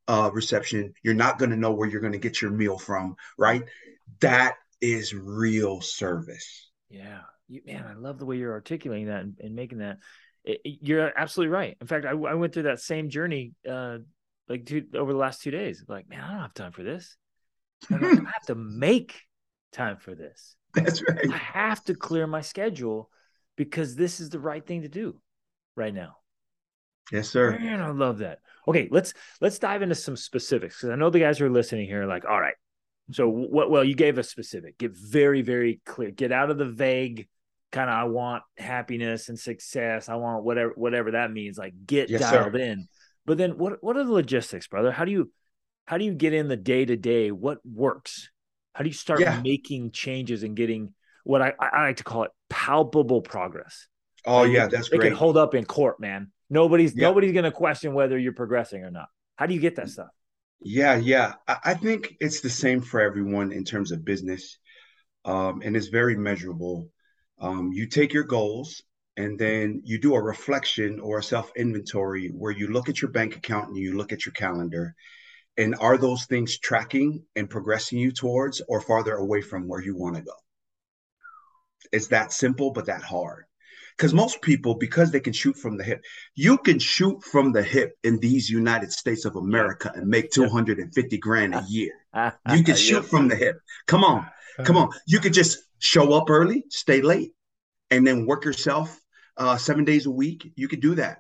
[0.10, 0.94] uh, reception.
[1.04, 3.64] You're not going to know where you're going to get your meal from, right?
[4.20, 6.72] That is real service.
[6.90, 10.00] Yeah, you, man, I love the way you're articulating that and, and making that.
[10.44, 11.78] It, it, you're absolutely right.
[11.80, 14.00] In fact, I, I went through that same journey uh,
[14.50, 15.86] like two, over the last two days.
[15.88, 17.16] Like, man, I don't have time for this.
[17.92, 19.16] I, I have to make
[19.72, 20.56] time for this.
[20.74, 21.32] That's right.
[21.32, 23.12] I have to clear my schedule
[23.56, 25.22] because this is the right thing to do
[25.76, 26.16] right now.
[27.12, 27.58] Yes, sir.
[27.58, 28.40] Man, I love that.
[28.68, 31.88] Okay, let's let's dive into some specifics because I know the guys who are listening
[31.88, 32.56] here are like, all right.
[33.12, 33.72] So what?
[33.72, 34.78] Well, you gave a specific.
[34.78, 36.12] Get very very clear.
[36.12, 37.28] Get out of the vague
[37.72, 37.96] kind of.
[37.96, 40.10] I want happiness and success.
[40.10, 41.58] I want whatever whatever that means.
[41.58, 42.60] Like get yes, dialed sir.
[42.60, 42.88] in.
[43.26, 43.84] But then what?
[43.84, 44.92] What are the logistics, brother?
[44.92, 45.32] How do you
[45.86, 47.32] how do you get in the day to day?
[47.32, 48.30] What works?
[48.74, 49.42] How do you start yeah.
[49.42, 50.94] making changes and getting
[51.24, 53.88] what I, I like to call it palpable progress?
[54.26, 55.10] Oh yeah, that's they great.
[55.10, 56.32] can hold up in court, man.
[56.50, 57.04] Nobody's yeah.
[57.04, 59.08] nobody's going to question whether you're progressing or not.
[59.36, 60.10] How do you get that stuff?
[60.62, 61.34] Yeah, yeah.
[61.48, 64.58] I think it's the same for everyone in terms of business,
[65.26, 66.90] um, and it's very measurable.
[67.40, 68.84] Um, you take your goals
[69.16, 73.12] and then you do a reflection or a self inventory where you look at your
[73.12, 74.96] bank account and you look at your calendar.
[75.58, 79.96] And are those things tracking and progressing you towards or farther away from where you
[79.96, 80.34] want to go?
[81.92, 83.46] It's that simple, but that hard
[84.00, 86.02] because most people because they can shoot from the hip
[86.34, 91.18] you can shoot from the hip in these united states of america and make 250
[91.18, 91.92] grand a year.
[92.52, 93.60] You can shoot from the hip.
[93.86, 94.26] Come on
[94.64, 94.90] come on.
[95.06, 97.32] You could just show up early stay late
[97.92, 99.00] and then work yourself
[99.38, 100.52] uh, seven days a week.
[100.56, 101.20] You could do that.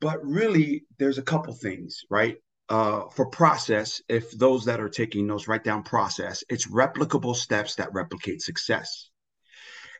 [0.00, 2.36] But really there's a couple things right?
[2.68, 7.76] Uh, for process if those that are taking notes write down process it's replicable steps
[7.76, 9.08] that replicate success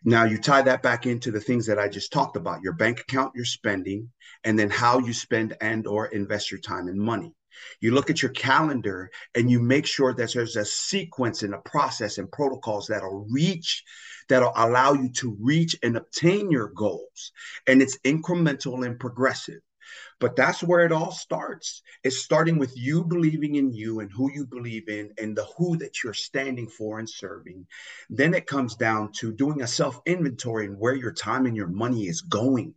[0.05, 3.01] now you tie that back into the things that I just talked about, your bank
[3.01, 4.11] account, your spending,
[4.45, 7.35] and then how you spend and or invest your time and money.
[7.81, 11.59] You look at your calendar and you make sure that there's a sequence and a
[11.59, 13.83] process and protocols that'll reach,
[14.29, 17.33] that'll allow you to reach and obtain your goals.
[17.67, 19.61] And it's incremental and progressive.
[20.19, 21.83] But that's where it all starts.
[22.03, 25.77] It's starting with you believing in you and who you believe in and the who
[25.77, 27.67] that you're standing for and serving.
[28.09, 31.69] Then it comes down to doing a self inventory and where your time and your
[31.69, 32.75] money is going.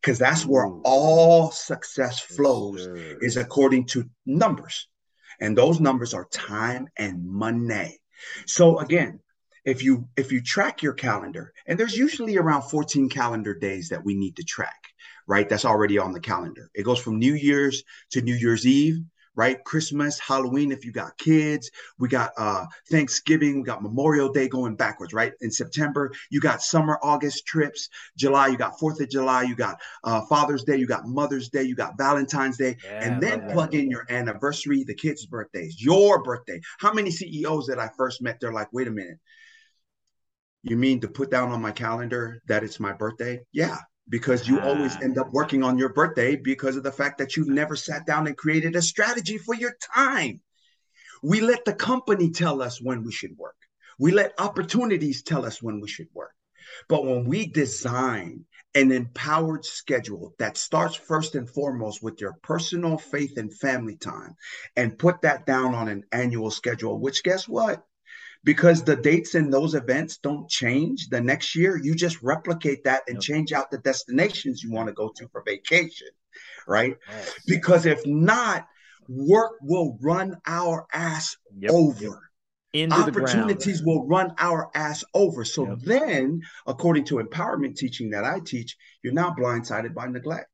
[0.00, 4.88] Because that's where all success flows, yes, is according to numbers.
[5.40, 7.98] And those numbers are time and money.
[8.46, 9.20] So again,
[9.64, 14.04] if you if you track your calendar and there's usually around 14 calendar days that
[14.04, 14.91] we need to track
[15.32, 15.48] right?
[15.48, 16.68] That's already on the calendar.
[16.74, 19.02] It goes from New Year's to New Year's Eve,
[19.34, 19.64] right?
[19.64, 24.76] Christmas, Halloween, if you got kids, we got uh Thanksgiving, we got Memorial Day going
[24.76, 25.32] backwards, right?
[25.40, 29.80] In September, you got summer, August trips, July, you got Fourth of July, you got
[30.04, 33.74] uh Father's Day, you got Mother's Day, you got Valentine's Day, yeah, and then plug
[33.74, 36.60] in your anniversary, the kids' birthdays, your birthday.
[36.78, 39.16] How many CEOs that I first met, they're like, wait a minute.
[40.62, 43.40] You mean to put down on my calendar that it's my birthday?
[43.50, 43.78] Yeah,
[44.12, 45.00] because you always ah.
[45.02, 48.26] end up working on your birthday because of the fact that you've never sat down
[48.26, 50.38] and created a strategy for your time.
[51.22, 53.56] We let the company tell us when we should work.
[53.98, 56.34] We let opportunities tell us when we should work.
[56.88, 58.44] But when we design
[58.74, 64.34] an empowered schedule that starts first and foremost with your personal faith and family time
[64.76, 67.82] and put that down on an annual schedule, which guess what?
[68.44, 71.76] Because the dates in those events don't change the next year.
[71.76, 73.22] You just replicate that and yep.
[73.22, 76.08] change out the destinations you want to go to for vacation,
[76.66, 76.96] right?
[77.08, 77.34] Yes.
[77.46, 78.66] Because if not,
[79.08, 81.70] work will run our ass yep.
[81.72, 82.20] over.
[82.72, 85.44] Into Opportunities will run our ass over.
[85.44, 85.78] So yep.
[85.82, 90.48] then, according to empowerment teaching that I teach, you're now blindsided by neglect.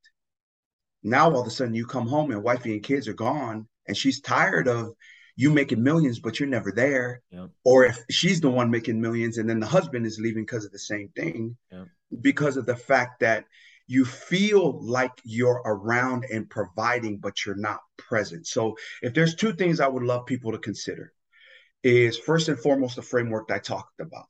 [1.05, 3.97] Now all of a sudden you come home and wifey and kids are gone, and
[3.97, 4.95] she's tired of
[5.39, 7.23] you making millions, but you're never there.
[7.31, 7.51] Yep.
[7.65, 10.73] Or if she's the one making millions and then the husband is leaving because of
[10.73, 11.87] the same thing, yep.
[12.21, 13.45] because of the fact that
[13.87, 18.49] you feel like you're around and providing, but you're not present.
[18.49, 21.13] So if there's two things I would love people to consider
[21.85, 24.27] is first and foremost the framework that I talked about.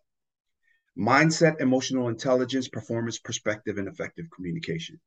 [0.98, 5.00] Mindset, emotional intelligence, performance, perspective, and effective communication.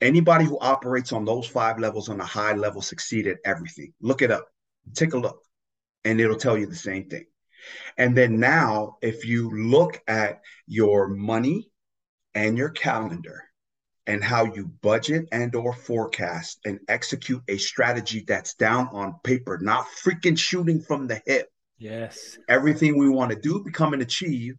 [0.00, 3.94] Anybody who operates on those five levels on a high level succeed at everything.
[4.00, 4.48] Look it up.
[4.94, 5.42] Take a look,
[6.04, 7.26] and it'll tell you the same thing.
[7.96, 11.70] And then now, if you look at your money
[12.34, 13.44] and your calendar
[14.06, 19.58] and how you budget and or forecast and execute a strategy that's down on paper,
[19.60, 21.48] not freaking shooting from the hip.
[21.78, 22.38] Yes.
[22.48, 24.54] Everything we want to do, become and achieve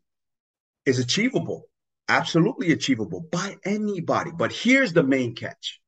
[0.85, 1.67] is achievable.
[2.09, 4.31] Absolutely achievable by anybody.
[4.31, 5.81] But here's the main catch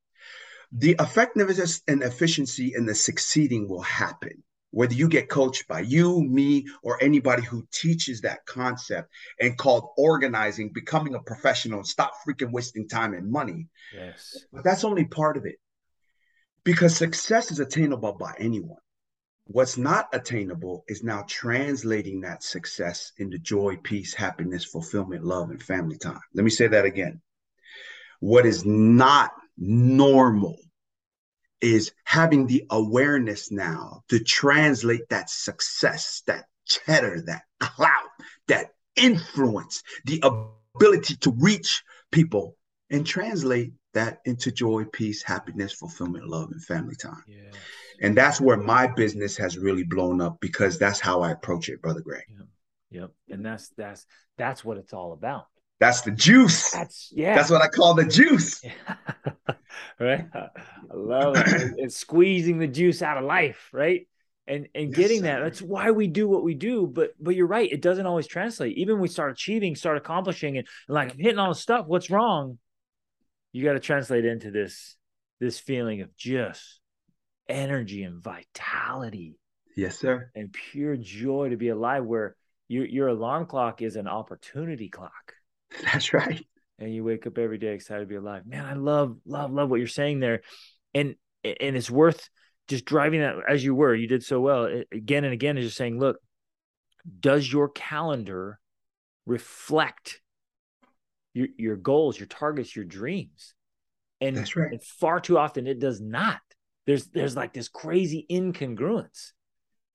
[0.78, 4.44] the effectiveness and efficiency in the succeeding will happen
[4.76, 9.10] whether you get coached by you, me, or anybody who teaches that concept
[9.40, 13.70] and called organizing, becoming a professional, and stop freaking wasting time and money.
[13.94, 14.38] Yes.
[14.52, 15.56] But that's only part of it.
[16.66, 18.82] Because success is attainable by anyone.
[19.46, 25.64] What's not attainable is now translating that success into joy, peace, happiness, fulfillment, love, and
[25.64, 26.20] family time.
[26.34, 27.22] Let me say that again.
[28.20, 30.58] What is not normal
[31.62, 38.10] is having the awareness now to translate that success, that cheddar, that clout,
[38.48, 42.56] that influence, the ability to reach people
[42.90, 47.24] and translate that into joy, peace, happiness, fulfillment, love, and family time.
[47.28, 47.52] Yeah.
[48.02, 51.82] And that's where my business has really blown up because that's how I approach it,
[51.82, 52.24] brother Greg.
[52.30, 52.48] Yep.
[52.92, 53.12] yep.
[53.30, 54.06] And that's that's
[54.38, 55.48] that's what it's all about.
[55.80, 56.72] That's the juice.
[56.72, 57.36] That's yeah.
[57.36, 58.64] That's what I call the juice.
[60.00, 60.26] right.
[60.34, 61.74] I love it.
[61.78, 64.08] It's squeezing the juice out of life, right?
[64.48, 65.40] And and yes, getting that.
[65.40, 66.88] That's why we do what we do.
[66.88, 67.70] But but you're right.
[67.70, 68.78] It doesn't always translate.
[68.78, 71.88] Even when we start achieving, start accomplishing, and, and like I'm hitting all the stuff.
[71.88, 72.58] What's wrong?
[73.52, 74.96] You got to translate into this
[75.42, 76.80] this feeling of just
[77.50, 79.38] energy and vitality.
[79.76, 80.32] Yes, sir.
[80.36, 82.06] And pure joy to be alive.
[82.06, 82.38] Where
[82.70, 85.35] your your alarm clock is an opportunity clock
[85.84, 86.46] That's right.
[86.80, 88.46] And you wake up every day excited to be alive.
[88.46, 90.42] Man, I love, love, love what you're saying there.
[90.94, 92.30] And and it's worth
[92.68, 93.94] just driving that as you were.
[93.94, 94.68] You did so well.
[94.92, 96.18] Again and again is just saying, look,
[97.20, 98.60] does your calendar
[99.26, 100.22] reflect
[101.34, 103.54] your your goals, your targets, your dreams?
[104.22, 104.72] And that's right.
[104.72, 106.42] And far too often it does not.
[106.88, 109.32] There's there's like this crazy incongruence.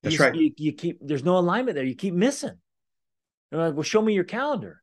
[0.03, 0.35] That's you, right.
[0.35, 1.83] You, you keep there's no alignment there.
[1.83, 2.57] You keep missing.
[3.49, 4.80] They're like, well, show me your calendar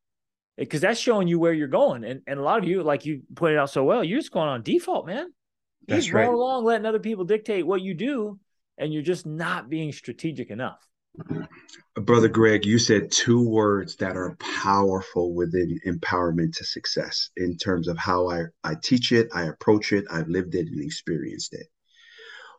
[0.59, 2.05] because that's showing you where you're going.
[2.05, 4.49] And and a lot of you, like you pointed out so well, you're just going
[4.49, 5.27] on default, man.
[5.27, 6.29] You that's right.
[6.29, 8.39] along letting other people dictate what you do,
[8.77, 10.85] and you're just not being strategic enough.
[11.97, 17.89] Brother Greg, you said two words that are powerful within empowerment to success in terms
[17.89, 21.67] of how I, I teach it, I approach it, I've lived it and experienced it.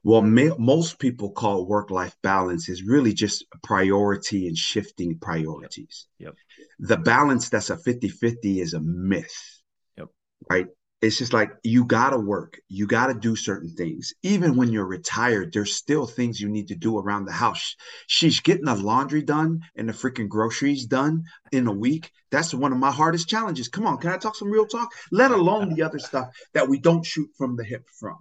[0.03, 6.07] Well, may, most people call work life balance is really just priority and shifting priorities.
[6.19, 6.35] Yep.
[6.35, 6.35] yep
[6.79, 9.61] the balance that's a 50 50 is a myth.
[9.97, 10.07] Yep.
[10.49, 10.67] Right.
[11.01, 14.71] it's just like you got to work you got to do certain things even when
[14.71, 17.75] you're retired there's still things you need to do around the house
[18.07, 22.73] she's getting the laundry done and the freaking groceries done in a week that's one
[22.73, 25.83] of my hardest challenges come on can i talk some real talk let alone the
[25.83, 28.17] other stuff that we don't shoot from the hip from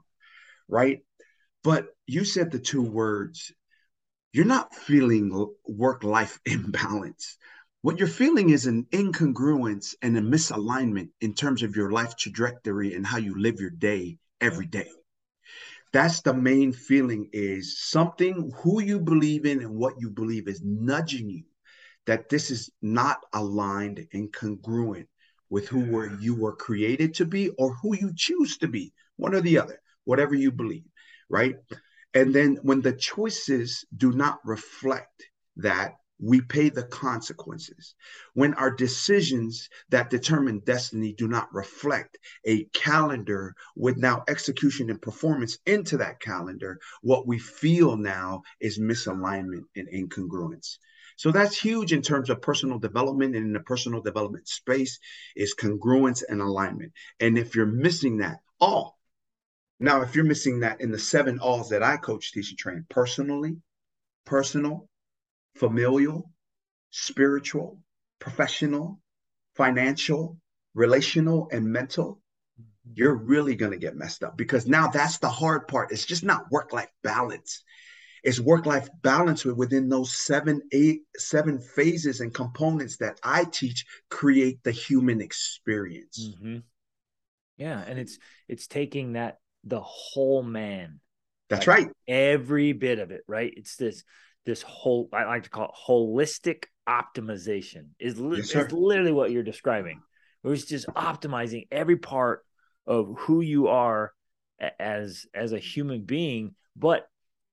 [0.69, 1.01] right
[1.69, 3.53] but you said the two words.
[4.33, 7.37] You're not feeling work life imbalance.
[7.83, 12.95] What you're feeling is an incongruence and a misalignment in terms of your life trajectory
[12.95, 14.89] and how you live your day every day.
[15.93, 20.63] That's the main feeling is something who you believe in and what you believe is
[20.65, 21.45] nudging you
[22.07, 25.07] that this is not aligned and congruent
[25.51, 29.35] with who were you were created to be or who you choose to be, one
[29.35, 30.85] or the other, whatever you believe,
[31.29, 31.57] right?
[32.15, 35.25] And then when the choices do not reflect
[35.57, 37.95] that, we pay the consequences.
[38.35, 45.01] When our decisions that determine destiny do not reflect a calendar with now execution and
[45.01, 50.79] performance into that calendar, what we feel now is misalignment and incongruence.
[51.17, 54.99] So that's huge in terms of personal development and in the personal development space
[55.37, 56.93] is congruence and alignment.
[57.21, 58.98] And if you're missing that, all.
[59.81, 62.85] Now, if you're missing that in the seven alls that I coach, teach, and train
[62.89, 63.57] personally,
[64.25, 64.89] personal,
[65.55, 66.31] familial,
[66.91, 67.81] spiritual,
[68.19, 69.01] professional,
[69.55, 70.39] financial,
[70.75, 72.21] relational, and mental,
[72.95, 75.93] you're really going to get messed up because now that's the hard part.
[75.93, 77.63] It's just not work life balance.
[78.25, 83.85] It's work life balance within those seven, eight, seven phases and components that I teach
[84.11, 86.31] create the human experience.
[86.31, 86.59] Mm-hmm.
[87.57, 89.39] Yeah, and it's it's taking that
[89.69, 91.01] the whole man.
[91.49, 91.89] That's like right.
[92.07, 93.53] Every bit of it, right?
[93.57, 94.05] It's this
[94.45, 99.31] this whole I like to call it holistic optimization is, li- yes, is literally what
[99.31, 100.01] you're describing.
[100.45, 102.45] It's just optimizing every part
[102.87, 104.13] of who you are
[104.81, 107.07] as as a human being, but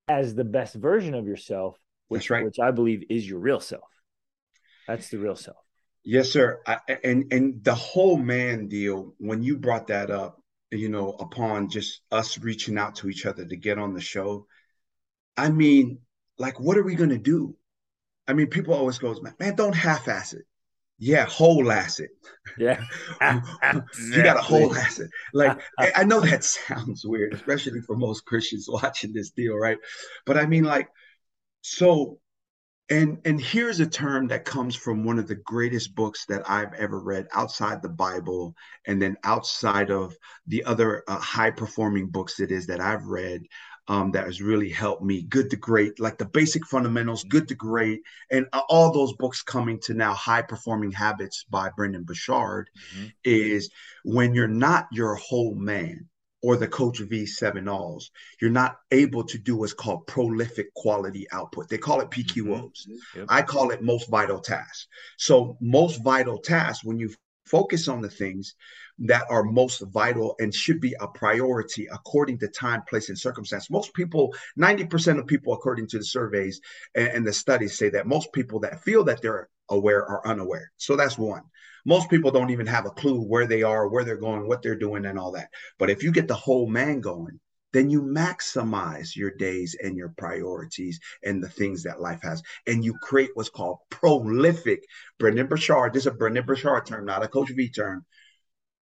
[0.08, 2.46] as the best version of yourself, which right.
[2.46, 3.90] which I believe is your real self.
[4.88, 5.58] That's the real self.
[6.04, 6.62] Yes, sir.
[6.66, 10.42] I, and and the whole man deal when you brought that up,
[10.76, 14.48] you know, upon just us reaching out to each other to get on the show.
[15.38, 16.00] I mean,
[16.38, 17.56] like, what are we going to do?
[18.28, 20.46] I mean, people always goes, man, don't half-ass it.
[20.98, 22.12] Yeah, whole ass it.
[22.58, 22.82] Yeah.
[23.22, 25.10] you got a whole ass it.
[25.34, 29.78] Like, I know that sounds weird, especially for most Christians watching this deal, right?
[30.26, 30.88] But I mean, like,
[31.62, 32.20] so
[32.90, 36.74] and and here's a term that comes from one of the greatest books that I've
[36.74, 40.16] ever read outside the Bible and then outside of
[40.48, 43.42] the other uh, high performing books it is that I've read
[43.88, 45.24] um, that has really helped me.
[45.24, 49.80] Good to Great, like the basic fundamentals, Good to Great, and all those books coming
[49.82, 53.08] to now High Performing Habits by Brendon Burchard mm-hmm.
[53.24, 53.70] is
[54.04, 56.08] when you're not your whole man
[56.46, 61.26] or the Coach V seven alls, you're not able to do what's called prolific quality
[61.32, 61.68] output.
[61.70, 62.46] They call it PQOs.
[62.46, 63.20] Mm-hmm.
[63.20, 63.26] Yep.
[63.30, 64.88] I call it most vital tasks.
[65.18, 67.12] So most vital tasks, when you
[67.48, 68.54] focus on the things
[69.00, 73.72] that are most vital and should be a priority according to time, place, and circumstance.
[73.72, 76.62] Most people, 90% of people, according to the surveys
[76.94, 80.72] and, and the studies, say that most people that feel that they're aware are unaware.
[80.78, 81.42] So that's one.
[81.86, 84.76] Most people don't even have a clue where they are, where they're going, what they're
[84.76, 85.50] doing, and all that.
[85.78, 87.40] But if you get the whole man going,
[87.74, 92.42] then you maximize your days and your priorities and the things that life has.
[92.66, 94.82] And you create what's called prolific.
[95.20, 98.06] Brendon Burchard, this is a Brendon Burchard term, not a Coach V term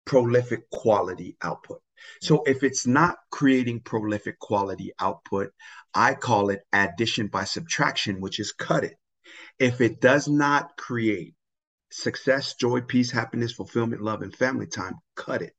[0.04, 1.80] prolific quality output.
[2.20, 5.52] So if it's not creating prolific quality output,
[5.94, 8.96] I call it addition by subtraction, which is cut it.
[9.58, 11.34] If it does not create
[11.92, 15.52] success, joy, peace, happiness, fulfillment, love, and family time, cut it.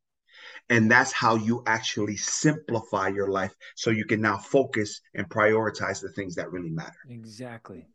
[0.70, 6.02] And that's how you actually simplify your life so you can now focus and prioritize
[6.02, 6.92] the things that really matter.
[7.10, 7.88] Exactly.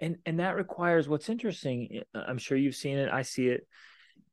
[0.00, 3.66] And and that requires what's interesting, I'm sure you've seen it, I see it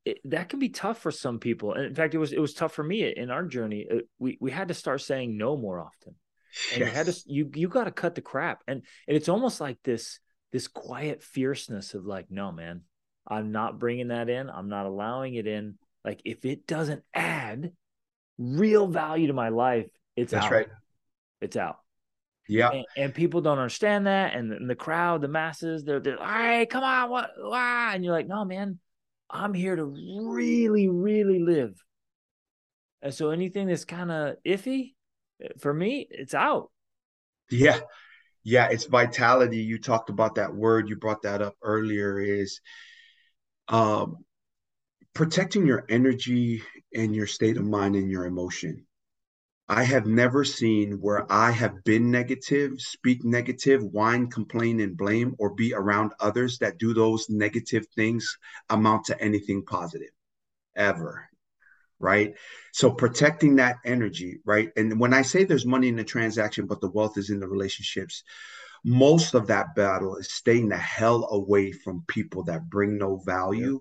[0.04, 1.74] it, that can be tough for some people.
[1.74, 3.86] And in fact, it was it was tough for me in our journey.
[3.88, 6.14] It, we we had to start saying no more often,
[6.72, 6.88] and yes.
[6.88, 8.62] you had to you you got to cut the crap.
[8.66, 10.20] And and it's almost like this
[10.52, 12.82] this quiet fierceness of like, no, man,
[13.30, 14.50] I'm not bringing that in.
[14.50, 15.76] I'm not allowing it in.
[16.04, 17.72] Like if it doesn't add
[18.38, 20.52] real value to my life, it's That's out.
[20.52, 20.68] right.
[21.40, 21.78] It's out.
[22.48, 22.70] Yeah.
[22.70, 24.34] And, and, people don't understand that.
[24.34, 27.30] And, and the crowd, the masses, they're, they're all right, come on, what?
[27.38, 27.92] Why?
[27.94, 28.80] And you're like, no, man,
[29.30, 31.80] I'm here to really, really live.
[33.02, 34.94] And so anything that's kind of iffy
[35.42, 36.70] eh, for me, it's out.
[37.50, 37.78] Yeah.
[38.42, 38.68] Yeah.
[38.68, 39.58] It's vitality.
[39.58, 42.60] You talked about that word, you brought that up earlier is
[43.70, 44.18] um
[45.14, 46.62] protecting your energy
[46.94, 48.86] and your state of mind and your emotion.
[49.68, 55.36] I have never seen where I have been negative, speak negative, whine, complain, and blame,
[55.38, 58.36] or be around others that do those negative things
[58.68, 60.10] amount to anything positive
[60.74, 61.28] ever.
[62.00, 62.34] Right.
[62.72, 64.70] So protecting that energy, right?
[64.76, 67.46] And when I say there's money in the transaction, but the wealth is in the
[67.46, 68.24] relationships,
[68.84, 73.80] most of that battle is staying the hell away from people that bring no value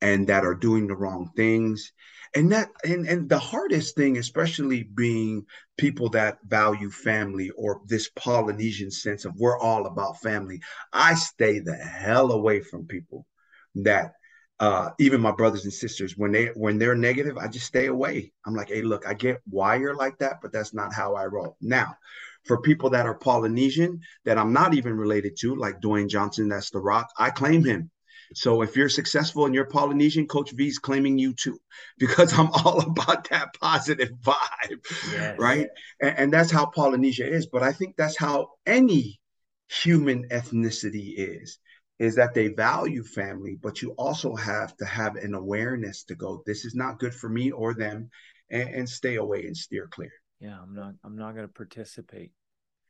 [0.00, 1.92] and that are doing the wrong things.
[2.34, 5.44] And that and and the hardest thing especially being
[5.76, 10.60] people that value family or this polynesian sense of we're all about family
[10.94, 13.26] i stay the hell away from people
[13.74, 14.12] that
[14.60, 18.32] uh, even my brothers and sisters when they when they're negative i just stay away.
[18.46, 21.26] I'm like hey look i get why you're like that but that's not how i
[21.26, 21.56] roll.
[21.60, 21.96] Now
[22.44, 26.70] for people that are polynesian that i'm not even related to like dwayne johnson that's
[26.70, 27.90] the rock i claim him
[28.34, 31.58] so if you're successful and you're Polynesian, Coach V is claiming you too,
[31.98, 35.38] because I'm all about that positive vibe, yes.
[35.38, 35.68] right?
[36.00, 37.46] And, and that's how Polynesia is.
[37.46, 39.20] But I think that's how any
[39.68, 41.58] human ethnicity is
[41.98, 46.42] is that they value family, but you also have to have an awareness to go,
[46.44, 48.10] this is not good for me or them,
[48.50, 50.10] and, and stay away and steer clear.
[50.42, 50.94] Yeah, I'm not.
[51.04, 52.32] I'm not going to participate.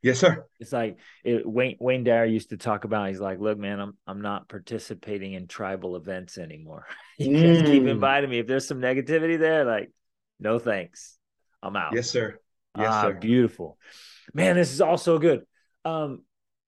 [0.01, 0.47] Yes, sir.
[0.59, 3.09] It's like it, Wayne Wayne Dyer used to talk about.
[3.09, 6.87] He's like, "Look, man, I'm I'm not participating in tribal events anymore.
[7.19, 7.55] you mm.
[7.59, 8.39] guys keep inviting me.
[8.39, 9.93] If there's some negativity there, like,
[10.41, 11.19] no thanks.
[11.63, 12.41] I'm out." Yes, sir.
[12.77, 13.13] Yes, ah, sir.
[13.13, 13.77] Beautiful,
[14.33, 14.57] man.
[14.57, 15.43] This is all so good.
[15.85, 16.23] Um,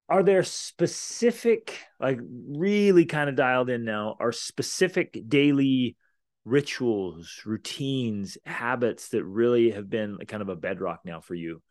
[0.07, 4.16] are there specific, like, really kind of dialed in now?
[4.20, 5.97] Are specific daily
[6.45, 11.62] rituals, routines, habits that really have been kind of a bedrock now for you?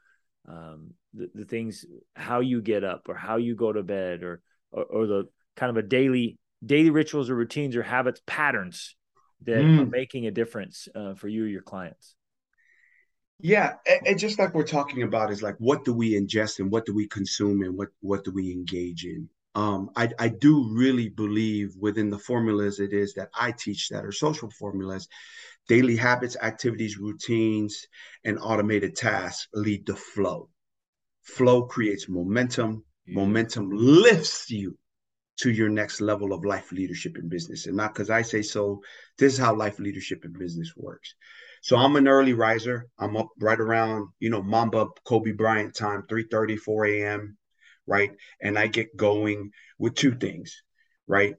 [0.48, 4.42] um, the, the things how you get up or how you go to bed or,
[4.72, 5.24] or, or the
[5.56, 8.96] kind of a daily daily rituals or routines or habits patterns
[9.44, 9.80] that mm.
[9.80, 12.16] are making a difference uh, for you or your clients
[13.40, 13.74] yeah
[14.06, 16.94] and, just like we're talking about is like what do we ingest and what do
[16.94, 21.76] we consume and what what do we engage in um, I, I do really believe
[21.80, 25.08] within the formulas it is that I teach that are social formulas
[25.68, 27.88] Daily habits, activities, routines,
[28.26, 30.50] and automated tasks lead to flow.
[31.22, 32.84] Flow creates momentum.
[33.06, 33.16] Yeah.
[33.16, 34.78] Momentum lifts you
[35.38, 37.66] to your next level of life leadership in business.
[37.66, 38.82] And not because I say so,
[39.18, 41.16] this is how life leadership in business works.
[41.62, 42.88] So I'm an early riser.
[43.00, 47.38] I'm up right around, you know, Mamba Kobe Bryant time, 3 30, 4 a.m.
[47.86, 48.12] Right.
[48.42, 50.64] And I get going with two things,
[51.08, 51.36] right?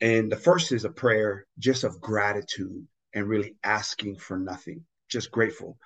[0.00, 5.30] And the first is a prayer just of gratitude and really asking for nothing, just
[5.30, 5.78] grateful.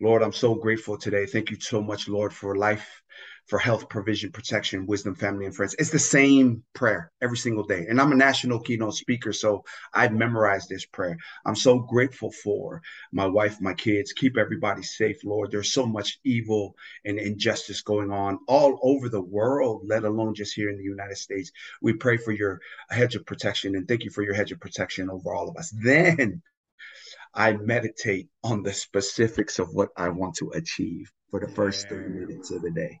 [0.00, 1.26] Lord, I'm so grateful today.
[1.26, 3.02] Thank you so much, Lord, for life,
[3.46, 5.76] for health, provision, protection, wisdom, family, and friends.
[5.78, 7.86] It's the same prayer every single day.
[7.88, 11.16] And I'm a national keynote speaker, so I've memorized this prayer.
[11.44, 12.82] I'm so grateful for
[13.12, 14.12] my wife, my kids.
[14.12, 15.50] Keep everybody safe, Lord.
[15.50, 16.74] There's so much evil
[17.04, 21.16] and injustice going on all over the world, let alone just here in the United
[21.16, 21.52] States.
[21.80, 25.08] We pray for your hedge of protection and thank you for your hedge of protection
[25.08, 25.72] over all of us.
[25.82, 26.42] Then
[27.32, 32.08] I meditate on the specifics of what I want to achieve for the first three
[32.08, 33.00] minutes of the day.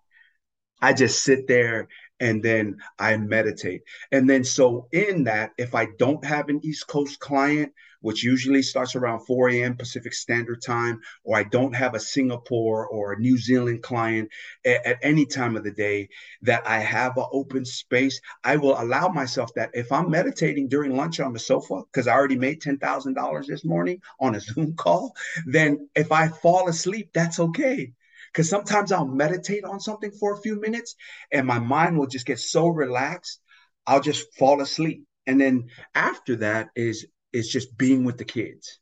[0.80, 1.88] I just sit there
[2.20, 3.82] and then I meditate.
[4.10, 8.62] And then, so in that, if I don't have an East Coast client, which usually
[8.62, 9.76] starts around 4 a.m.
[9.76, 14.30] Pacific Standard Time, or I don't have a Singapore or a New Zealand client
[14.64, 16.08] at, at any time of the day,
[16.42, 20.94] that I have an open space, I will allow myself that if I'm meditating during
[20.96, 25.14] lunch on the sofa, because I already made $10,000 this morning on a Zoom call,
[25.46, 27.92] then if I fall asleep, that's okay
[28.36, 30.94] because sometimes I'll meditate on something for a few minutes
[31.32, 33.40] and my mind will just get so relaxed,
[33.86, 35.04] I'll just fall asleep.
[35.26, 38.78] And then after that is is just being with the kids,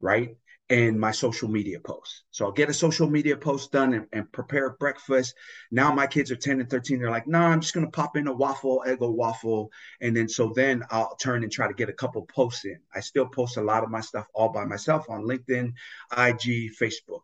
[0.00, 0.30] right?
[0.70, 2.24] And my social media posts.
[2.32, 5.34] So I'll get a social media post done and, and prepare breakfast.
[5.70, 6.98] Now my kids are 10 and 13.
[6.98, 9.70] They're like, nah, I'm just gonna pop in a waffle, Eggo waffle.
[10.00, 12.80] And then so then I'll turn and try to get a couple posts in.
[12.92, 15.74] I still post a lot of my stuff all by myself on LinkedIn,
[16.16, 17.22] IG, Facebook.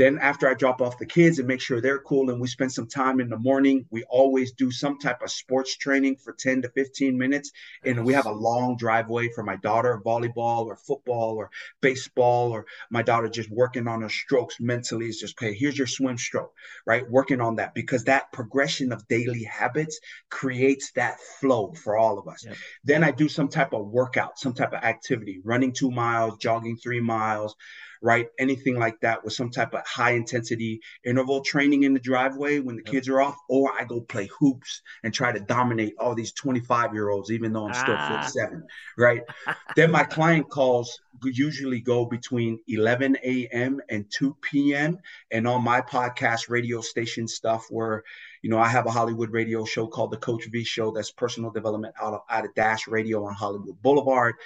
[0.00, 2.72] Then after I drop off the kids and make sure they're cool and we spend
[2.72, 6.62] some time in the morning, we always do some type of sports training for 10
[6.62, 7.52] to 15 minutes.
[7.84, 11.50] And we have a long driveway for my daughter, volleyball or football or
[11.82, 15.86] baseball, or my daughter just working on her strokes mentally is just, okay, here's your
[15.86, 16.54] swim stroke,
[16.86, 17.06] right?
[17.10, 22.26] Working on that because that progression of daily habits creates that flow for all of
[22.26, 22.46] us.
[22.46, 22.56] Yep.
[22.84, 26.78] Then I do some type of workout, some type of activity, running two miles, jogging
[26.78, 27.54] three miles,
[28.02, 28.28] right?
[28.38, 32.76] Anything like that with some type of high intensity interval training in the driveway when
[32.76, 32.92] the yep.
[32.92, 36.94] kids are off, or I go play hoops and try to dominate all these 25
[36.94, 38.22] year olds, even though I'm still ah.
[38.22, 39.22] foot seven, right?
[39.76, 43.80] then my client calls usually go between 11 a.m.
[43.90, 44.98] and 2 p.m.
[45.30, 48.04] And on my podcast radio station stuff, where
[48.42, 51.50] you know I have a Hollywood radio show called the Coach V Show, that's personal
[51.50, 54.36] development out of out of Dash Radio on Hollywood Boulevard.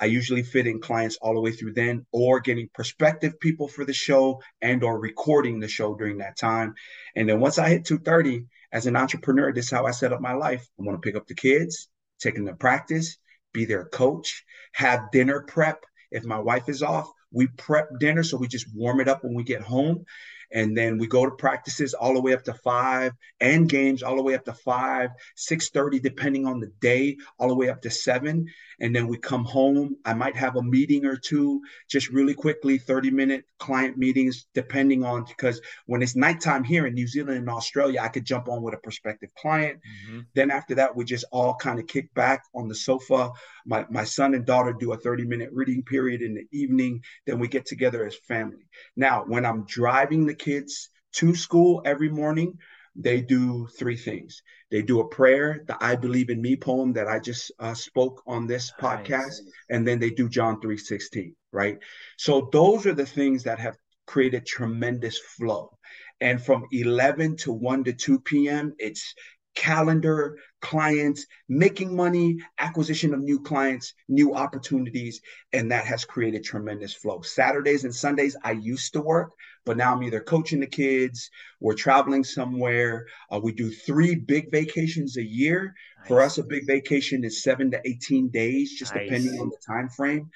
[0.00, 3.84] I usually fit in clients all the way through then or getting prospective people for
[3.84, 6.74] the show and or recording the show during that time.
[7.16, 10.20] And then once I hit 230 as an entrepreneur, this is how I set up
[10.20, 10.66] my life.
[10.78, 11.88] I'm going to pick up the kids,
[12.20, 13.18] take them to practice,
[13.52, 15.84] be their coach, have dinner prep.
[16.10, 19.34] If my wife is off, we prep dinner so we just warm it up when
[19.34, 20.04] we get home
[20.52, 24.16] and then we go to practices all the way up to five and games all
[24.16, 27.90] the way up to five 6.30 depending on the day all the way up to
[27.90, 28.46] seven.
[28.80, 29.96] And then we come home.
[30.04, 35.04] I might have a meeting or two just really quickly 30 minute client meetings depending
[35.04, 38.62] on because when it's nighttime here in new zealand and australia i could jump on
[38.62, 39.80] with a prospective client.
[40.08, 40.20] Mm-hmm.
[40.34, 43.30] then after that we just all kind of kick back on the sofa
[43.68, 47.38] my, my son and daughter do a 30 minute reading period in the evening then
[47.38, 48.66] we get together as family
[48.96, 52.58] now when i'm driving the kids to school every morning
[52.98, 54.42] they do three things.
[54.70, 58.22] They do a prayer, the I Believe in Me poem that I just uh, spoke
[58.26, 59.38] on this podcast,
[59.70, 61.78] and then they do John 3:16, right?
[62.16, 65.78] So those are the things that have created tremendous flow.
[66.20, 69.14] And from 11 to 1 to 2 p.m., it's
[69.54, 75.20] calendar, clients, making money, acquisition of new clients, new opportunities,
[75.52, 77.20] and that has created tremendous flow.
[77.22, 79.32] Saturdays and Sundays, I used to work,
[79.64, 81.30] but now I'm either coaching the kids,
[81.60, 83.06] we're traveling somewhere.
[83.30, 85.74] Uh, we do three big vacations a year.
[85.98, 86.08] Nice.
[86.08, 89.04] For us, a big vacation is seven to 18 days, just nice.
[89.04, 90.30] depending on the time frame.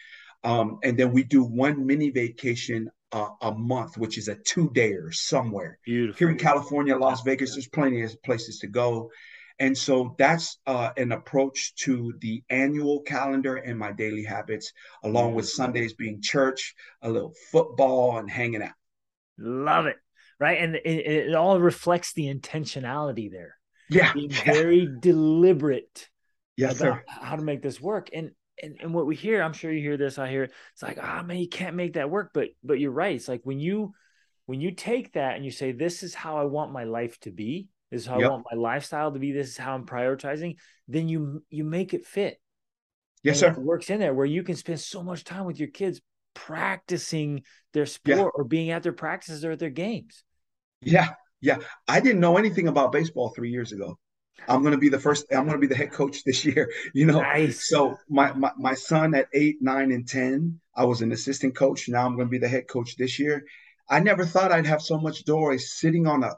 [0.45, 4.71] Um, and then we do one mini vacation uh, a month, which is a two
[4.71, 5.79] dayer somewhere.
[5.85, 6.19] Beautiful.
[6.19, 9.11] Here in California, Las Vegas, there's plenty of places to go.
[9.63, 14.73] And so that's uh, an approach to the annual calendar and my daily habits,
[15.05, 18.73] along with Sundays being church, a little football, and hanging out.
[19.39, 19.99] Love it.
[20.41, 20.61] Right.
[20.61, 23.57] And it, it all reflects the intentionality there.
[23.89, 24.13] Yeah.
[24.13, 26.09] Being very deliberate
[26.57, 27.05] yes, about sir.
[27.07, 28.11] how to make this work.
[28.13, 30.99] And and, and what we hear, I'm sure you hear this, I hear it's like,
[31.01, 32.33] ah oh, man, you can't make that work.
[32.35, 33.15] But but you're right.
[33.15, 33.95] It's like when you
[34.47, 37.31] when you take that and you say, This is how I want my life to
[37.31, 38.29] be, this is how yep.
[38.29, 40.57] I want my lifestyle to be, this is how I'm prioritizing,
[40.89, 42.41] then you you make it fit.
[43.23, 43.61] Yes, and sir.
[43.61, 46.01] It works in there where you can spend so much time with your kids
[46.33, 47.43] practicing
[47.75, 48.29] their sport yeah.
[48.35, 50.25] or being at their practices or at their games.
[50.81, 51.11] Yeah.
[51.43, 51.59] Yeah.
[51.87, 53.99] I didn't know anything about baseball three years ago.
[54.49, 55.27] I'm going to be the first.
[55.31, 56.71] I'm going to be the head coach this year.
[56.95, 57.69] You know, nice.
[57.69, 61.89] so my, my my son at eight, nine, and ten, I was an assistant coach.
[61.89, 63.45] Now I'm going to be the head coach this year.
[63.89, 66.33] I never thought I'd have so much joy sitting on a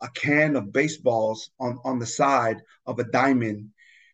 [0.00, 3.70] a can of baseballs on on the side of a diamond,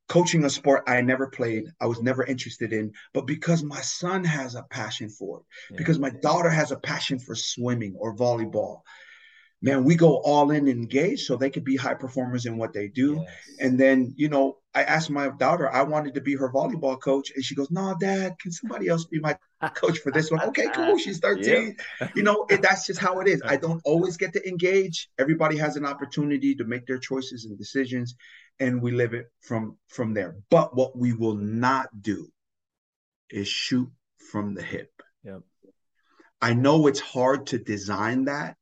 [0.09, 1.65] coaching a sport I never played.
[1.81, 5.77] I was never interested in, but because my son has a passion for it, yeah.
[5.79, 8.81] because my daughter has a passion for swimming or volleyball,
[9.63, 12.73] man, we go all in and engage so they could be high performers in what
[12.73, 13.21] they do.
[13.21, 13.57] Yes.
[13.61, 17.31] And then, you know, I asked my daughter, I wanted to be her volleyball coach.
[17.35, 19.37] And she goes, No, dad, can somebody else be my
[19.75, 20.41] coach for this one?
[20.49, 20.99] Okay, cool.
[20.99, 21.77] She's 13.
[22.01, 22.09] Yeah.
[22.15, 23.43] You know, it, that's just how it is.
[23.45, 25.09] I don't always get to engage.
[25.19, 28.15] Everybody has an opportunity to make their choices and decisions,
[28.61, 30.37] and we live it from from there.
[30.51, 32.29] But what we will not do
[33.31, 33.91] is shoot
[34.31, 34.91] from the hip.
[35.25, 35.43] Yep.
[36.41, 38.57] I know it's hard to design that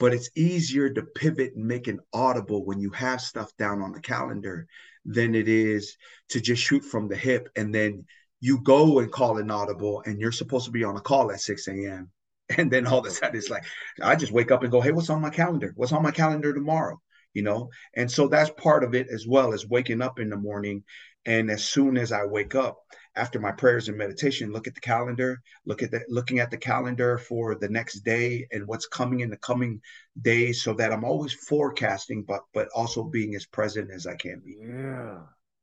[0.00, 3.92] but it's easier to pivot and make an audible when you have stuff down on
[3.92, 4.66] the calendar
[5.04, 5.96] than it is
[6.30, 8.04] to just shoot from the hip and then
[8.40, 11.40] you go and call an audible and you're supposed to be on a call at
[11.40, 12.10] 6 a.m.
[12.58, 13.64] And then all of a sudden it's like,
[14.02, 15.72] I just wake up and go, hey, what's on my calendar?
[15.76, 17.00] What's on my calendar tomorrow?
[17.32, 17.70] You know?
[17.94, 20.82] And so that's part of it as well as waking up in the morning.
[21.24, 22.78] And as soon as I wake up,
[23.16, 26.56] after my prayers and meditation, look at the calendar, look at the looking at the
[26.56, 29.80] calendar for the next day and what's coming in the coming
[30.20, 34.40] days so that I'm always forecasting, but but also being as present as I can
[34.40, 34.58] be.
[34.60, 35.20] Yeah.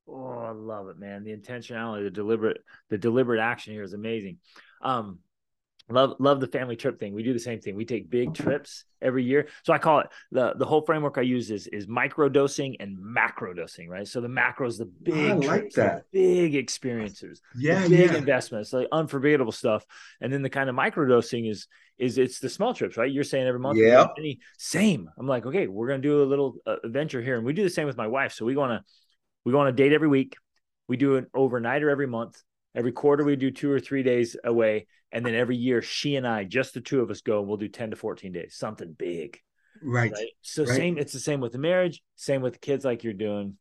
[0.10, 1.24] Oh, I love it, man.
[1.24, 4.38] The intentionality, the deliberate, the deliberate action here is amazing.
[4.82, 5.20] Um,
[5.90, 7.14] love love the family trip thing.
[7.14, 7.76] We do the same thing.
[7.76, 9.48] We take big trips every year.
[9.64, 12.98] So i call it the the whole framework i use is is micro dosing and
[13.00, 14.08] macro dosing right?
[14.08, 16.04] So the macro is the big I like trips, that.
[16.12, 18.18] big experiences yeah big yeah.
[18.18, 19.86] investments like unforgettable stuff.
[20.22, 21.68] And then the kind of micro dosing is
[21.98, 23.12] is it's the small trips right?
[23.12, 24.08] You're saying every month yeah.
[24.58, 25.10] same.
[25.18, 27.38] I'm like okay we're gonna do a little uh, adventure here.
[27.38, 28.34] And we do the same with my wife.
[28.34, 28.84] So we go on a
[29.46, 30.36] we go on a date every week.
[30.90, 32.42] We do an overnighter every month
[32.78, 36.28] Every quarter we do two or three days away, and then every year she and
[36.28, 38.96] I, just the two of us, go and we'll do ten to fourteen days, something
[38.98, 39.40] big.
[39.82, 40.12] Right.
[40.12, 40.30] right?
[40.44, 40.76] So right.
[40.76, 40.98] same.
[41.00, 42.04] It's the same with the marriage.
[42.16, 43.58] Same with the kids, like you're doing,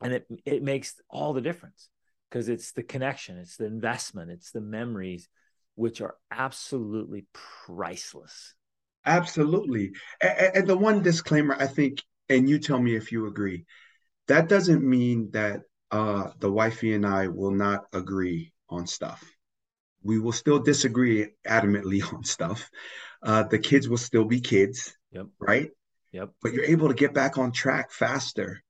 [0.00, 1.88] and it it makes all the difference
[2.30, 5.28] because it's the connection, it's the investment, it's the memories,
[5.74, 7.26] which are absolutely
[7.66, 8.54] priceless.
[9.04, 9.92] Absolutely.
[10.20, 13.66] And, and the one disclaimer, I think, and you tell me if you agree,
[14.28, 15.60] that doesn't mean that
[15.94, 19.24] uh, the wifey and I will not agree on stuff.
[20.02, 22.68] We will still disagree adamantly on stuff.
[23.22, 25.26] Uh, the kids will still be kids, yep.
[25.38, 25.70] right?
[26.10, 26.30] Yep.
[26.42, 28.60] But you're able to get back on track faster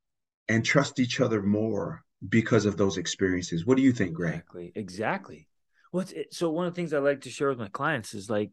[0.49, 3.65] and trust each other more because of those experiences.
[3.65, 4.35] What do you think, Greg?
[4.35, 4.73] Exactly.
[4.75, 5.49] Exactly.
[5.93, 8.51] Well, so one of the things I like to share with my clients is like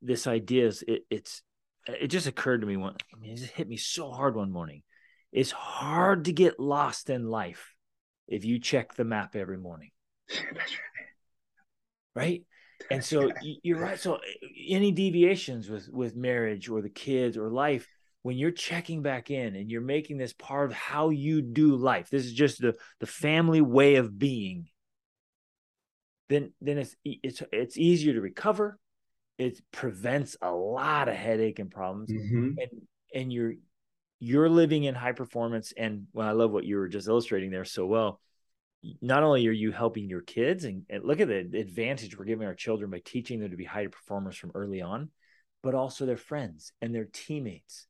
[0.00, 1.42] this idea is it, it's
[1.88, 2.94] it just occurred to me one.
[3.12, 4.82] I mean, it just hit me so hard one morning.
[5.32, 7.75] It's hard to get lost in life
[8.28, 9.90] if you check the map every morning.
[12.16, 12.44] Right.
[12.90, 14.00] And so you're right.
[14.00, 14.18] So
[14.66, 17.86] any deviations with with marriage or the kids or life,
[18.22, 22.08] when you're checking back in and you're making this part of how you do life,
[22.10, 24.68] this is just the the family way of being.
[26.28, 28.78] Then then it's it's it's easier to recover.
[29.38, 32.54] It prevents a lot of headache and problems, mm-hmm.
[32.58, 32.70] and
[33.14, 33.54] and you're
[34.18, 35.72] you're living in high performance.
[35.76, 38.20] And well, I love what you were just illustrating there so well.
[39.00, 42.46] Not only are you helping your kids, and, and look at the advantage we're giving
[42.46, 45.10] our children by teaching them to be high performers from early on,
[45.62, 47.86] but also their friends and their teammates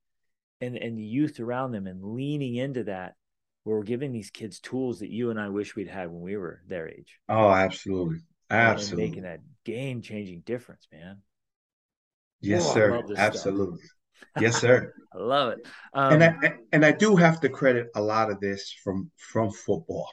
[0.60, 3.14] and and the youth around them and leaning into that
[3.64, 6.36] where we're giving these kids tools that you and I wish we'd had when we
[6.36, 7.18] were their age.
[7.28, 8.20] Oh, absolutely.
[8.48, 9.08] Absolutely.
[9.08, 11.18] Making that game changing difference, man.
[12.40, 13.02] Yes, oh, Whoa, sir.
[13.16, 13.80] Absolutely.
[14.40, 14.92] Yes, sir.
[15.14, 15.66] I love it.
[15.94, 19.50] Um, and I and I do have to credit a lot of this from from
[19.50, 20.08] football.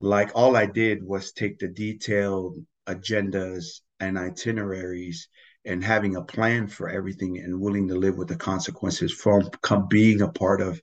[0.00, 5.28] Like all I did was take the detailed agendas and itineraries
[5.64, 9.88] and having a plan for everything and willing to live with the consequences from come
[9.88, 10.80] being a part of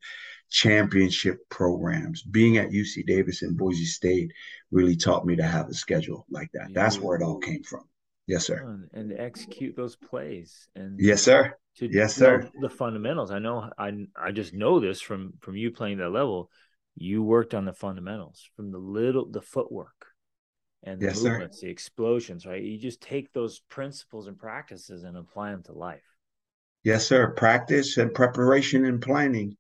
[0.50, 2.22] championship programs.
[2.22, 4.32] Being at UC Davis and Boise State
[4.72, 6.70] really taught me to have a schedule like that.
[6.70, 6.74] Yeah.
[6.82, 7.84] That's where it all came from.
[8.28, 8.78] Yes, sir.
[8.94, 10.68] And, execute those plays.
[10.76, 11.56] And yes, sir.
[11.78, 12.50] To yes, sir.
[12.62, 13.32] The fundamentals.
[13.32, 13.70] I know.
[13.78, 16.50] I I just know this from from you playing that level.
[16.96, 20.08] You worked on the fundamentals from the little the footwork
[20.84, 21.68] and the yes, movements, sir.
[21.68, 22.62] the explosions, right?
[22.62, 26.04] You just take those principles and practices and apply them to life.
[26.84, 27.32] Yes, sir.
[27.32, 29.58] Practice and preparation and planning.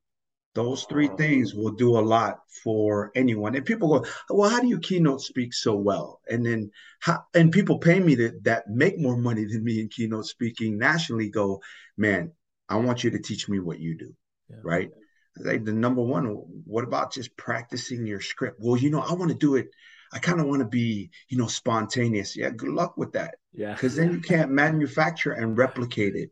[0.56, 3.56] Those three things will do a lot for anyone.
[3.56, 6.22] And people go, well, how do you keynote speak so well?
[6.30, 9.90] And then, how, and people pay me that that make more money than me in
[9.90, 11.30] keynote speaking nationally.
[11.30, 11.62] Go,
[11.98, 12.32] man,
[12.70, 14.16] I want you to teach me what you do,
[14.50, 14.58] yeah.
[14.64, 14.92] right?
[15.38, 16.26] Like the number one,
[16.66, 18.60] what about just practicing your script?
[18.60, 19.70] Well, you know, I want to do it
[20.14, 22.38] I kind of want to be, you know, spontaneous.
[22.38, 23.36] Yeah, good luck with that.
[23.52, 23.74] Yeah.
[23.74, 26.30] Because then you can't manufacture and replicate it.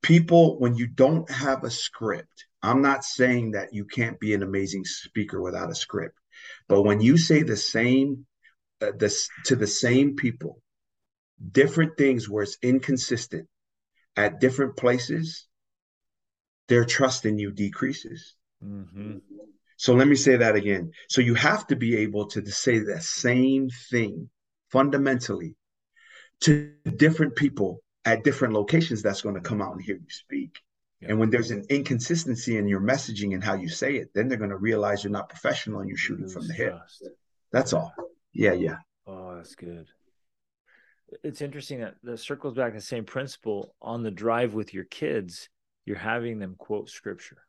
[0.00, 4.42] People, when you don't have a script, I'm not saying that you can't be an
[4.42, 6.18] amazing speaker without a script,
[6.68, 8.26] but when you say the same,
[8.80, 10.60] uh, this to the same people,
[11.52, 13.48] different things where it's inconsistent
[14.16, 15.46] at different places,
[16.68, 18.34] their trust in you decreases.
[18.64, 19.18] Mm-hmm.
[19.76, 20.90] So let me say that again.
[21.08, 24.28] So you have to be able to, to say the same thing
[24.70, 25.54] fundamentally
[26.40, 30.58] to different people at different locations that's going to come out and hear you speak.
[31.00, 31.10] Yeah.
[31.10, 34.38] And when there's an inconsistency in your messaging and how you say it, then they're
[34.38, 36.78] going to realize you're not professional and you're shooting from the hip.
[37.52, 37.94] That's all.
[38.32, 38.76] Yeah, yeah.
[39.06, 39.88] Oh, that's good.
[41.22, 44.84] It's interesting that that circles back to the same principle on the drive with your
[44.84, 45.48] kids.
[45.84, 47.46] You're having them quote scripture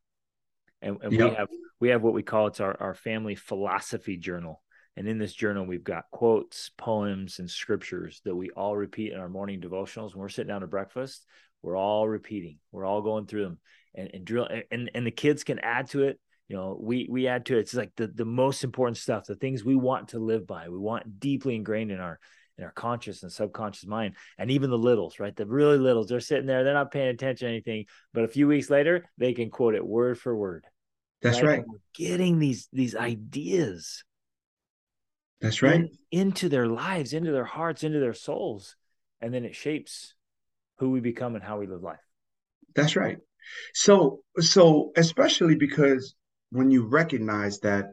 [0.81, 1.29] and, and yep.
[1.29, 1.47] we have
[1.79, 4.61] we have what we call it's our, our family philosophy journal
[4.95, 9.19] and in this journal we've got quotes poems and scriptures that we all repeat in
[9.19, 11.25] our morning devotionals when we're sitting down to breakfast
[11.61, 12.59] we're all repeating.
[12.71, 13.59] We're all going through them.
[13.95, 16.19] And, and drill and, and the kids can add to it.
[16.47, 17.61] You know we we add to it.
[17.61, 20.69] It's like the, the most important stuff the things we want to live by.
[20.69, 22.19] We want deeply ingrained in our
[22.57, 24.15] in our conscious and subconscious mind.
[24.37, 25.35] And even the littles right?
[25.35, 26.63] The really littles they're sitting there.
[26.63, 27.85] They're not paying attention to anything.
[28.13, 30.65] But a few weeks later they can quote it word for word.
[31.23, 31.65] That's right, right.
[31.95, 34.03] getting these these ideas
[35.41, 35.75] that's right.
[35.75, 38.75] in, into their lives into their hearts into their souls.
[39.21, 40.13] And then it shapes
[40.79, 41.99] who we become and how we live life
[42.75, 43.17] that's right
[43.73, 46.15] so so especially because
[46.51, 47.91] when you recognize that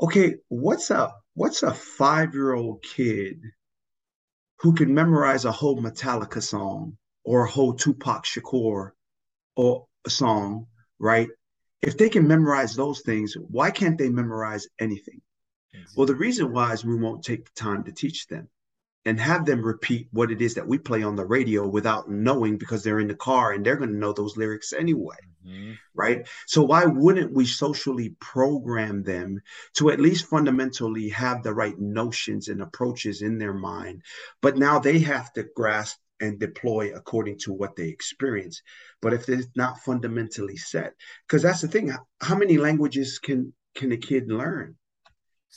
[0.00, 3.40] okay what's a what's a five year old kid
[4.60, 8.90] who can memorize a whole Metallica song or a whole Tupac Shakur
[9.56, 10.66] or a song,
[10.98, 11.28] right?
[11.80, 15.20] If they can memorize those things, why can't they memorize anything?
[15.96, 18.48] Well, the reason why is we won't take the time to teach them
[19.08, 22.58] and have them repeat what it is that we play on the radio without knowing
[22.58, 25.16] because they're in the car and they're going to know those lyrics anyway.
[25.46, 25.72] Mm-hmm.
[25.94, 26.28] Right.
[26.46, 29.40] So, why wouldn't we socially program them
[29.78, 34.02] to at least fundamentally have the right notions and approaches in their mind?
[34.42, 38.60] But now they have to grasp and deploy according to what they experience.
[39.00, 40.92] But if it's not fundamentally set,
[41.26, 44.76] because that's the thing, how many languages can can a kid learn?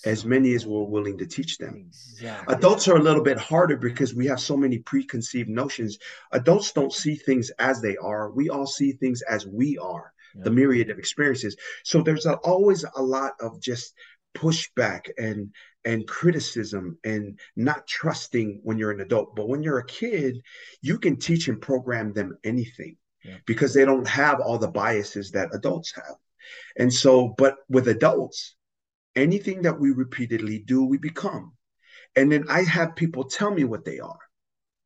[0.06, 1.86] As many as we're willing to teach them.
[1.88, 2.56] Exactly.
[2.56, 5.98] Adults are a little bit harder because we have so many preconceived notions.
[6.32, 8.32] Adults don't see things as they are.
[8.32, 11.56] We all see things as we are, the myriad of experiences.
[11.84, 13.94] So there's a, always a lot of just
[14.34, 15.52] pushback and
[15.84, 19.36] and criticism and not trusting when you're an adult.
[19.36, 20.42] But when you're a kid,
[20.82, 23.38] you can teach and program them anything yeah.
[23.46, 26.16] because they don't have all the biases that adults have.
[26.78, 28.56] And so, but with adults,
[29.16, 31.54] anything that we repeatedly do, we become.
[32.16, 34.20] And then I have people tell me what they are,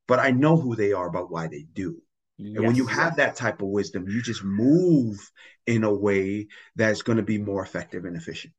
[0.08, 2.02] but I know who they are about why they do.
[2.38, 2.58] Yes.
[2.58, 5.18] And when you have that type of wisdom, you just move
[5.66, 8.54] in a way that's going to be more effective and efficient.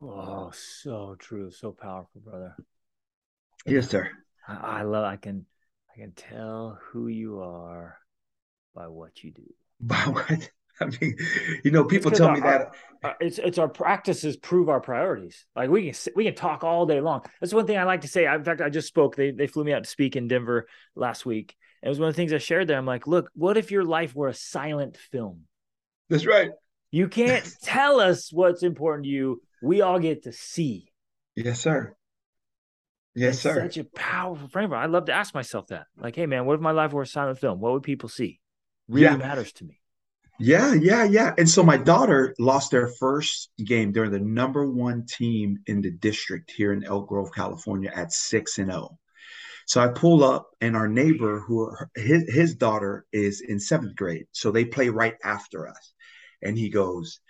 [0.00, 2.54] Oh, so true, so powerful, brother.
[3.66, 4.10] Yes, sir.
[4.46, 5.04] I, I love.
[5.04, 5.46] I can,
[5.94, 7.96] I can tell who you are
[8.74, 9.54] by what you do.
[9.80, 10.50] By what?
[10.80, 11.16] I mean,
[11.64, 14.80] you know, people tell me our, that our, uh, it's it's our practices prove our
[14.80, 15.46] priorities.
[15.54, 17.22] Like we can we can talk all day long.
[17.40, 18.26] That's one thing I like to say.
[18.26, 19.14] In fact, I just spoke.
[19.14, 20.66] They they flew me out to speak in Denver
[20.96, 21.54] last week.
[21.82, 22.78] And it was one of the things I shared there.
[22.78, 25.42] I'm like, look, what if your life were a silent film?
[26.08, 26.50] That's right.
[26.90, 29.42] You can't tell us what's important to you.
[29.62, 30.90] We all get to see.
[31.36, 31.94] Yes, sir.
[33.14, 33.60] Yes, it's sir.
[33.62, 34.80] Such a powerful framework.
[34.80, 35.86] I love to ask myself that.
[35.96, 37.60] Like, hey, man, what if my life were a silent film?
[37.60, 38.40] What would people see?
[38.88, 39.16] Really yeah.
[39.16, 39.80] matters to me.
[40.40, 41.32] Yeah, yeah, yeah.
[41.38, 43.92] And so my daughter lost their first game.
[43.92, 48.58] They're the number one team in the district here in Elk Grove, California, at six
[48.58, 48.88] and zero.
[48.90, 48.98] Oh.
[49.66, 54.26] So I pull up, and our neighbor, who his his daughter is in seventh grade,
[54.32, 55.94] so they play right after us,
[56.42, 57.20] and he goes,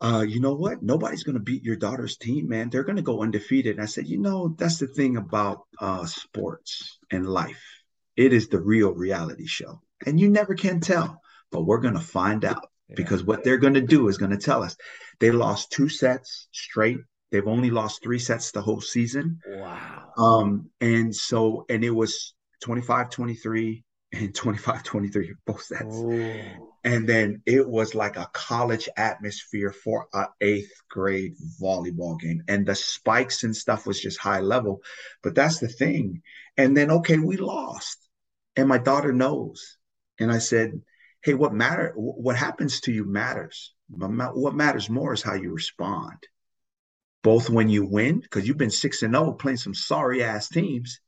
[0.00, 0.82] uh, you know what?
[0.82, 2.70] Nobody's going to beat your daughter's team, man.
[2.70, 3.76] They're going to go undefeated.
[3.76, 7.62] And I said, you know, that's the thing about uh, sports and life.
[8.16, 11.20] It is the real reality show, and you never can tell
[11.50, 12.94] but we're going to find out yeah.
[12.96, 14.76] because what they're going to do is going to tell us.
[15.18, 16.98] They lost two sets straight.
[17.30, 19.40] They've only lost three sets the whole season.
[19.46, 20.12] Wow.
[20.16, 25.96] Um, and so, and it was 25 23 and 25 23 both sets.
[25.96, 26.42] Ooh.
[26.82, 32.42] And then it was like a college atmosphere for a eighth grade volleyball game.
[32.48, 34.82] And the spikes and stuff was just high level.
[35.22, 36.22] But that's the thing.
[36.56, 37.98] And then, okay, we lost.
[38.56, 39.76] And my daughter knows.
[40.18, 40.80] And I said,
[41.22, 41.92] hey, what matter?
[41.96, 43.74] What happens to you matters.
[43.88, 46.18] But what matters more is how you respond.
[47.22, 50.48] Both when you win, because you've been six and zero oh playing some sorry ass
[50.48, 51.00] teams,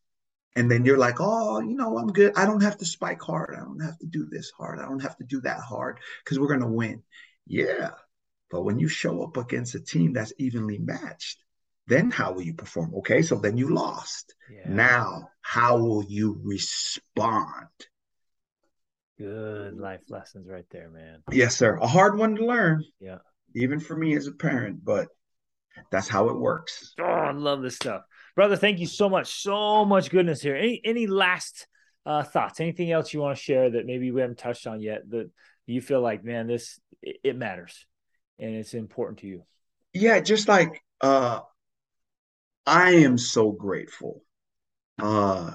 [0.55, 2.35] and then you're like, oh, you know, I'm good.
[2.37, 3.55] I don't have to spike hard.
[3.57, 4.79] I don't have to do this hard.
[4.79, 7.03] I don't have to do that hard because we're gonna win.
[7.47, 7.93] Yeah,
[8.51, 11.43] but when you show up against a team that's evenly matched,
[11.87, 12.95] then how will you perform?
[12.97, 14.35] Okay, so then you lost.
[14.51, 14.69] Yeah.
[14.69, 17.69] Now, how will you respond?
[19.23, 21.23] Good life lessons right there, man.
[21.31, 21.77] Yes, sir.
[21.77, 22.83] A hard one to learn.
[22.99, 23.19] Yeah.
[23.55, 25.07] Even for me as a parent, but
[25.93, 26.93] that's how it works.
[26.99, 28.03] Oh, I love this stuff.
[28.35, 29.41] Brother, thank you so much.
[29.41, 30.57] So much goodness here.
[30.57, 31.69] Any any last
[32.05, 32.59] uh, thoughts?
[32.59, 35.31] Anything else you want to share that maybe we haven't touched on yet that
[35.67, 37.87] you feel like, man, this it, it matters
[38.41, 39.45] and it's important to you?
[39.93, 41.43] Yeah, just like uh
[42.67, 44.25] I am so grateful
[45.01, 45.53] uh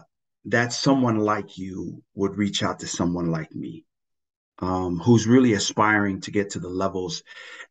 [0.48, 3.86] that someone like you would reach out to someone like me
[4.60, 7.22] um, who's really aspiring to get to the levels.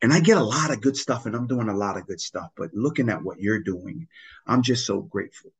[0.02, 2.20] And I get a lot of good stuff and I'm doing a lot of good
[2.20, 4.08] stuff, but looking at what you're doing,
[4.46, 5.52] I'm just so grateful.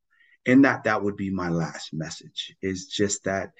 [0.45, 3.53] And that that would be my last message is just that,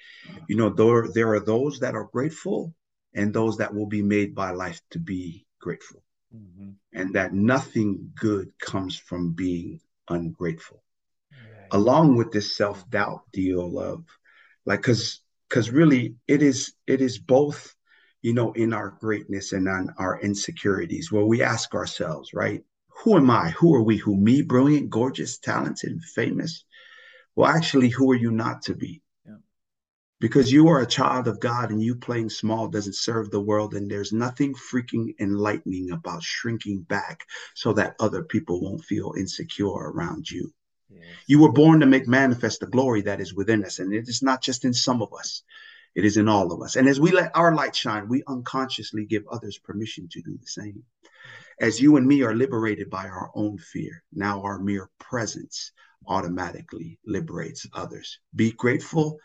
[0.47, 2.73] you know, there, there are those that are grateful
[3.13, 6.03] and those that will be made by life to be grateful.
[6.33, 6.71] Mm-hmm.
[6.93, 10.83] And that nothing good comes from being ungrateful
[11.71, 14.05] along with this self-doubt deal of
[14.65, 17.75] like because because really it is it is both
[18.21, 22.63] you know in our greatness and on our insecurities where we ask ourselves right
[23.03, 23.51] who am i?
[23.51, 23.97] Who are we?
[23.97, 24.41] Who me?
[24.41, 26.65] Brilliant gorgeous talented famous?
[27.35, 29.01] Well actually who are you not to be?
[29.25, 29.37] Yeah.
[30.19, 33.75] because you are a child of god and you playing small doesn't serve the world
[33.75, 39.91] and there's nothing freaking enlightening about shrinking back so that other people won't feel insecure
[39.91, 40.51] around you
[41.27, 43.79] you were born to make manifest the glory that is within us.
[43.79, 45.43] And it is not just in some of us,
[45.95, 46.75] it is in all of us.
[46.75, 50.47] And as we let our light shine, we unconsciously give others permission to do the
[50.47, 50.83] same.
[51.59, 55.71] as you and me are liberated by our own fear, now our mere presence
[56.07, 58.19] automatically liberates others.
[58.35, 59.19] Be grateful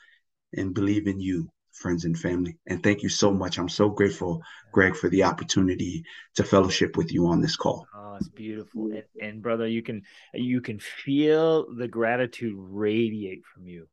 [0.55, 2.57] and believe in you, friends and family.
[2.66, 3.59] And thank you so much.
[3.59, 4.43] I'm so grateful,
[4.73, 6.05] Greg, for the opportunity
[6.35, 7.87] to fellowship with you on this call.
[7.95, 8.91] Oh, it's beautiful.
[8.93, 10.03] And, and brother, you can
[10.35, 13.89] you can feel the gratitude radiate from you.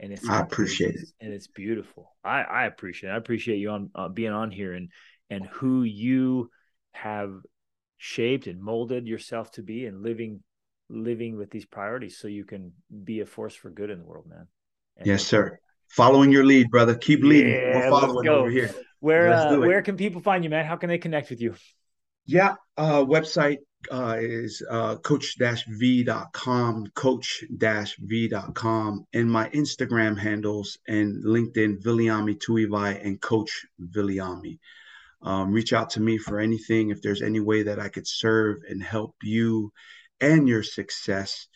[0.00, 1.08] And it's I appreciate it.
[1.20, 2.14] And it's beautiful.
[2.24, 3.12] I, I appreciate it.
[3.12, 4.90] I appreciate you on uh, being on here and
[5.30, 6.50] and who you
[6.92, 7.32] have
[7.96, 10.42] shaped and molded yourself to be and living
[10.90, 12.72] living with these priorities so you can
[13.04, 14.46] be a force for good in the world, man.
[14.96, 15.58] And yes, sir.
[15.92, 16.94] Following your lead, brother.
[16.94, 17.52] Keep leading.
[17.52, 18.74] Yeah, We're following over here.
[19.00, 20.64] Where uh, where can people find you, man?
[20.64, 21.54] How can they connect with you?
[22.24, 23.58] Yeah, uh, website
[23.90, 27.46] uh, is uh, coach-v.com, coach-v.com,
[29.12, 34.60] and my Instagram handles and LinkedIn, Viliami Tuivai and Coach Viliami.
[35.20, 36.88] Um, reach out to me for anything.
[36.90, 39.72] If there's any way that I could serve and help you
[40.20, 41.48] and your success,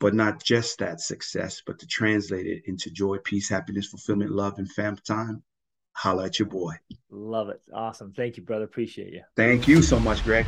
[0.00, 4.58] but not just that success, but to translate it into joy, peace, happiness, fulfillment, love,
[4.58, 5.42] and fam time,
[5.92, 6.74] holla at your boy.
[7.10, 7.60] Love it.
[7.72, 8.12] Awesome.
[8.12, 8.64] Thank you, brother.
[8.64, 9.22] Appreciate you.
[9.36, 10.46] Thank you so much, Greg.